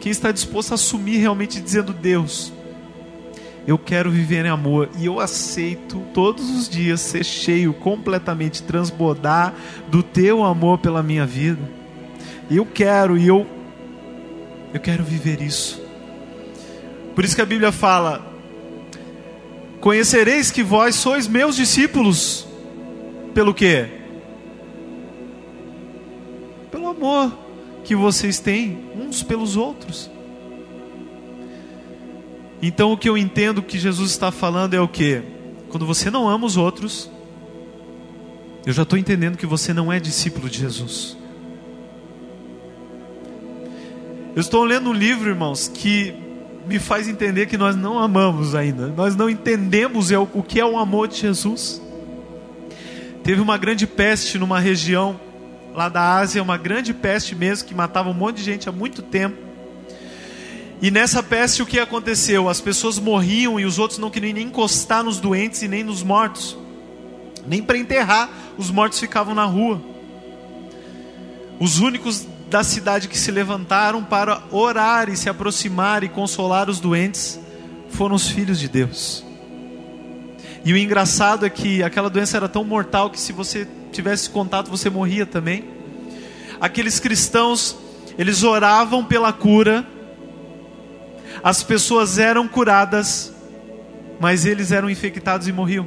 Quem 0.00 0.10
está 0.10 0.32
disposto 0.32 0.72
a 0.72 0.74
assumir 0.74 1.18
realmente 1.18 1.60
dizendo: 1.60 1.92
Deus, 1.92 2.52
eu 3.66 3.78
quero 3.78 4.10
viver 4.10 4.44
em 4.44 4.48
amor 4.48 4.88
e 4.98 5.06
eu 5.06 5.20
aceito 5.20 6.02
todos 6.12 6.50
os 6.50 6.68
dias 6.68 7.00
ser 7.00 7.24
cheio, 7.24 7.72
completamente 7.72 8.62
transbordar 8.62 9.54
do 9.88 10.02
teu 10.02 10.44
amor 10.44 10.78
pela 10.78 11.02
minha 11.02 11.26
vida. 11.26 11.60
Eu 12.50 12.66
quero 12.66 13.16
e 13.16 13.26
eu 13.26 13.46
eu 14.72 14.80
quero 14.80 15.02
viver 15.02 15.42
isso. 15.42 15.82
Por 17.14 17.24
isso 17.24 17.34
que 17.34 17.42
a 17.42 17.46
Bíblia 17.46 17.72
fala: 17.72 18.24
Conhecereis 19.80 20.50
que 20.50 20.62
vós 20.62 20.94
sois 20.94 21.26
meus 21.26 21.56
discípulos 21.56 22.46
pelo 23.34 23.54
quê? 23.54 23.88
Pelo 26.70 26.88
amor 26.88 27.36
que 27.84 27.94
vocês 27.94 28.38
têm 28.38 28.78
uns 28.94 29.22
pelos 29.22 29.56
outros. 29.56 30.10
Então 32.62 32.92
o 32.92 32.96
que 32.96 33.08
eu 33.08 33.16
entendo 33.16 33.62
que 33.62 33.78
Jesus 33.78 34.10
está 34.10 34.30
falando 34.30 34.74
é 34.74 34.80
o 34.80 34.88
que? 34.88 35.22
Quando 35.70 35.86
você 35.86 36.10
não 36.10 36.28
ama 36.28 36.46
os 36.46 36.56
outros, 36.56 37.10
eu 38.66 38.72
já 38.72 38.82
estou 38.82 38.98
entendendo 38.98 39.38
que 39.38 39.46
você 39.46 39.72
não 39.72 39.92
é 39.92 39.98
discípulo 39.98 40.48
de 40.48 40.58
Jesus. 40.58 41.16
Eu 44.34 44.40
estou 44.40 44.62
lendo 44.64 44.90
um 44.90 44.92
livro, 44.92 45.28
irmãos, 45.28 45.68
que 45.68 46.14
me 46.66 46.78
faz 46.78 47.08
entender 47.08 47.46
que 47.46 47.56
nós 47.56 47.74
não 47.74 47.98
amamos 47.98 48.54
ainda. 48.54 48.88
Nós 48.88 49.16
não 49.16 49.28
entendemos 49.28 50.10
o 50.10 50.42
que 50.42 50.60
é 50.60 50.64
o 50.64 50.78
amor 50.78 51.08
de 51.08 51.16
Jesus. 51.16 51.82
Teve 53.22 53.40
uma 53.40 53.58
grande 53.58 53.86
peste 53.86 54.38
numa 54.38 54.58
região 54.58 55.20
lá 55.74 55.88
da 55.88 56.16
Ásia, 56.16 56.42
uma 56.42 56.56
grande 56.56 56.92
peste 56.92 57.34
mesmo, 57.34 57.68
que 57.68 57.74
matava 57.74 58.08
um 58.08 58.14
monte 58.14 58.36
de 58.36 58.42
gente 58.42 58.68
há 58.68 58.72
muito 58.72 59.02
tempo. 59.02 59.36
E 60.82 60.90
nessa 60.90 61.22
peste 61.22 61.62
o 61.62 61.66
que 61.66 61.78
aconteceu? 61.78 62.48
As 62.48 62.60
pessoas 62.60 62.98
morriam 62.98 63.60
e 63.60 63.66
os 63.66 63.78
outros 63.78 63.98
não 63.98 64.10
queriam 64.10 64.32
nem 64.32 64.46
encostar 64.46 65.04
nos 65.04 65.20
doentes 65.20 65.62
e 65.62 65.68
nem 65.68 65.84
nos 65.84 66.02
mortos. 66.02 66.56
Nem 67.46 67.62
para 67.62 67.76
enterrar, 67.76 68.30
os 68.56 68.70
mortos 68.70 68.98
ficavam 68.98 69.34
na 69.34 69.44
rua. 69.44 69.80
Os 71.58 71.78
únicos 71.78 72.26
da 72.48 72.64
cidade 72.64 73.08
que 73.08 73.18
se 73.18 73.30
levantaram 73.30 74.02
para 74.02 74.42
orar 74.50 75.10
e 75.10 75.16
se 75.16 75.28
aproximar 75.28 76.02
e 76.02 76.08
consolar 76.08 76.70
os 76.70 76.80
doentes 76.80 77.38
foram 77.90 78.16
os 78.16 78.28
filhos 78.28 78.58
de 78.58 78.68
Deus. 78.68 79.29
E 80.64 80.72
o 80.72 80.76
engraçado 80.76 81.46
é 81.46 81.50
que 81.50 81.82
aquela 81.82 82.10
doença 82.10 82.36
era 82.36 82.48
tão 82.48 82.64
mortal 82.64 83.10
que 83.10 83.18
se 83.18 83.32
você 83.32 83.66
tivesse 83.90 84.28
contato 84.30 84.70
você 84.70 84.90
morria 84.90 85.26
também. 85.26 85.64
Aqueles 86.60 87.00
cristãos, 87.00 87.76
eles 88.18 88.42
oravam 88.42 89.04
pela 89.04 89.32
cura, 89.32 89.86
as 91.42 91.62
pessoas 91.62 92.18
eram 92.18 92.46
curadas, 92.46 93.32
mas 94.20 94.44
eles 94.44 94.70
eram 94.70 94.90
infectados 94.90 95.48
e 95.48 95.52
morriam. 95.52 95.86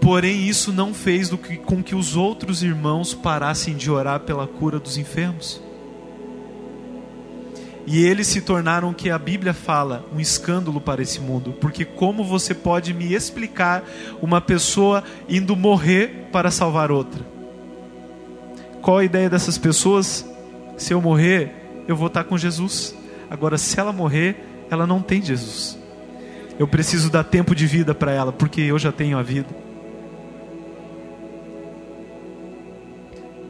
Porém, 0.00 0.48
isso 0.48 0.72
não 0.72 0.92
fez 0.92 1.30
com 1.64 1.80
que 1.80 1.94
os 1.94 2.16
outros 2.16 2.64
irmãos 2.64 3.14
parassem 3.14 3.76
de 3.76 3.88
orar 3.88 4.18
pela 4.20 4.48
cura 4.48 4.80
dos 4.80 4.98
enfermos. 4.98 5.62
E 7.86 8.04
eles 8.04 8.28
se 8.28 8.40
tornaram 8.40 8.90
o 8.90 8.94
que 8.94 9.10
a 9.10 9.18
Bíblia 9.18 9.52
fala, 9.52 10.06
um 10.14 10.20
escândalo 10.20 10.80
para 10.80 11.02
esse 11.02 11.20
mundo. 11.20 11.52
Porque 11.60 11.84
como 11.84 12.24
você 12.24 12.54
pode 12.54 12.94
me 12.94 13.12
explicar 13.12 13.82
uma 14.20 14.40
pessoa 14.40 15.02
indo 15.28 15.56
morrer 15.56 16.28
para 16.30 16.50
salvar 16.50 16.92
outra? 16.92 17.24
Qual 18.80 18.98
a 18.98 19.04
ideia 19.04 19.28
dessas 19.28 19.58
pessoas? 19.58 20.28
Se 20.76 20.92
eu 20.94 21.00
morrer, 21.00 21.84
eu 21.88 21.96
vou 21.96 22.06
estar 22.06 22.24
com 22.24 22.38
Jesus. 22.38 22.94
Agora, 23.28 23.58
se 23.58 23.78
ela 23.78 23.92
morrer, 23.92 24.36
ela 24.70 24.86
não 24.86 25.02
tem 25.02 25.22
Jesus. 25.22 25.78
Eu 26.58 26.68
preciso 26.68 27.10
dar 27.10 27.24
tempo 27.24 27.54
de 27.54 27.66
vida 27.66 27.94
para 27.94 28.12
ela, 28.12 28.32
porque 28.32 28.60
eu 28.60 28.78
já 28.78 28.92
tenho 28.92 29.18
a 29.18 29.22
vida. 29.22 29.48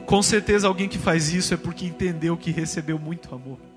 Com 0.06 0.22
certeza 0.22 0.68
alguém 0.68 0.88
que 0.88 0.98
faz 0.98 1.32
isso 1.32 1.54
é 1.54 1.56
porque 1.56 1.86
entendeu 1.86 2.36
que 2.36 2.50
recebeu 2.50 2.98
muito 2.98 3.34
amor. 3.34 3.71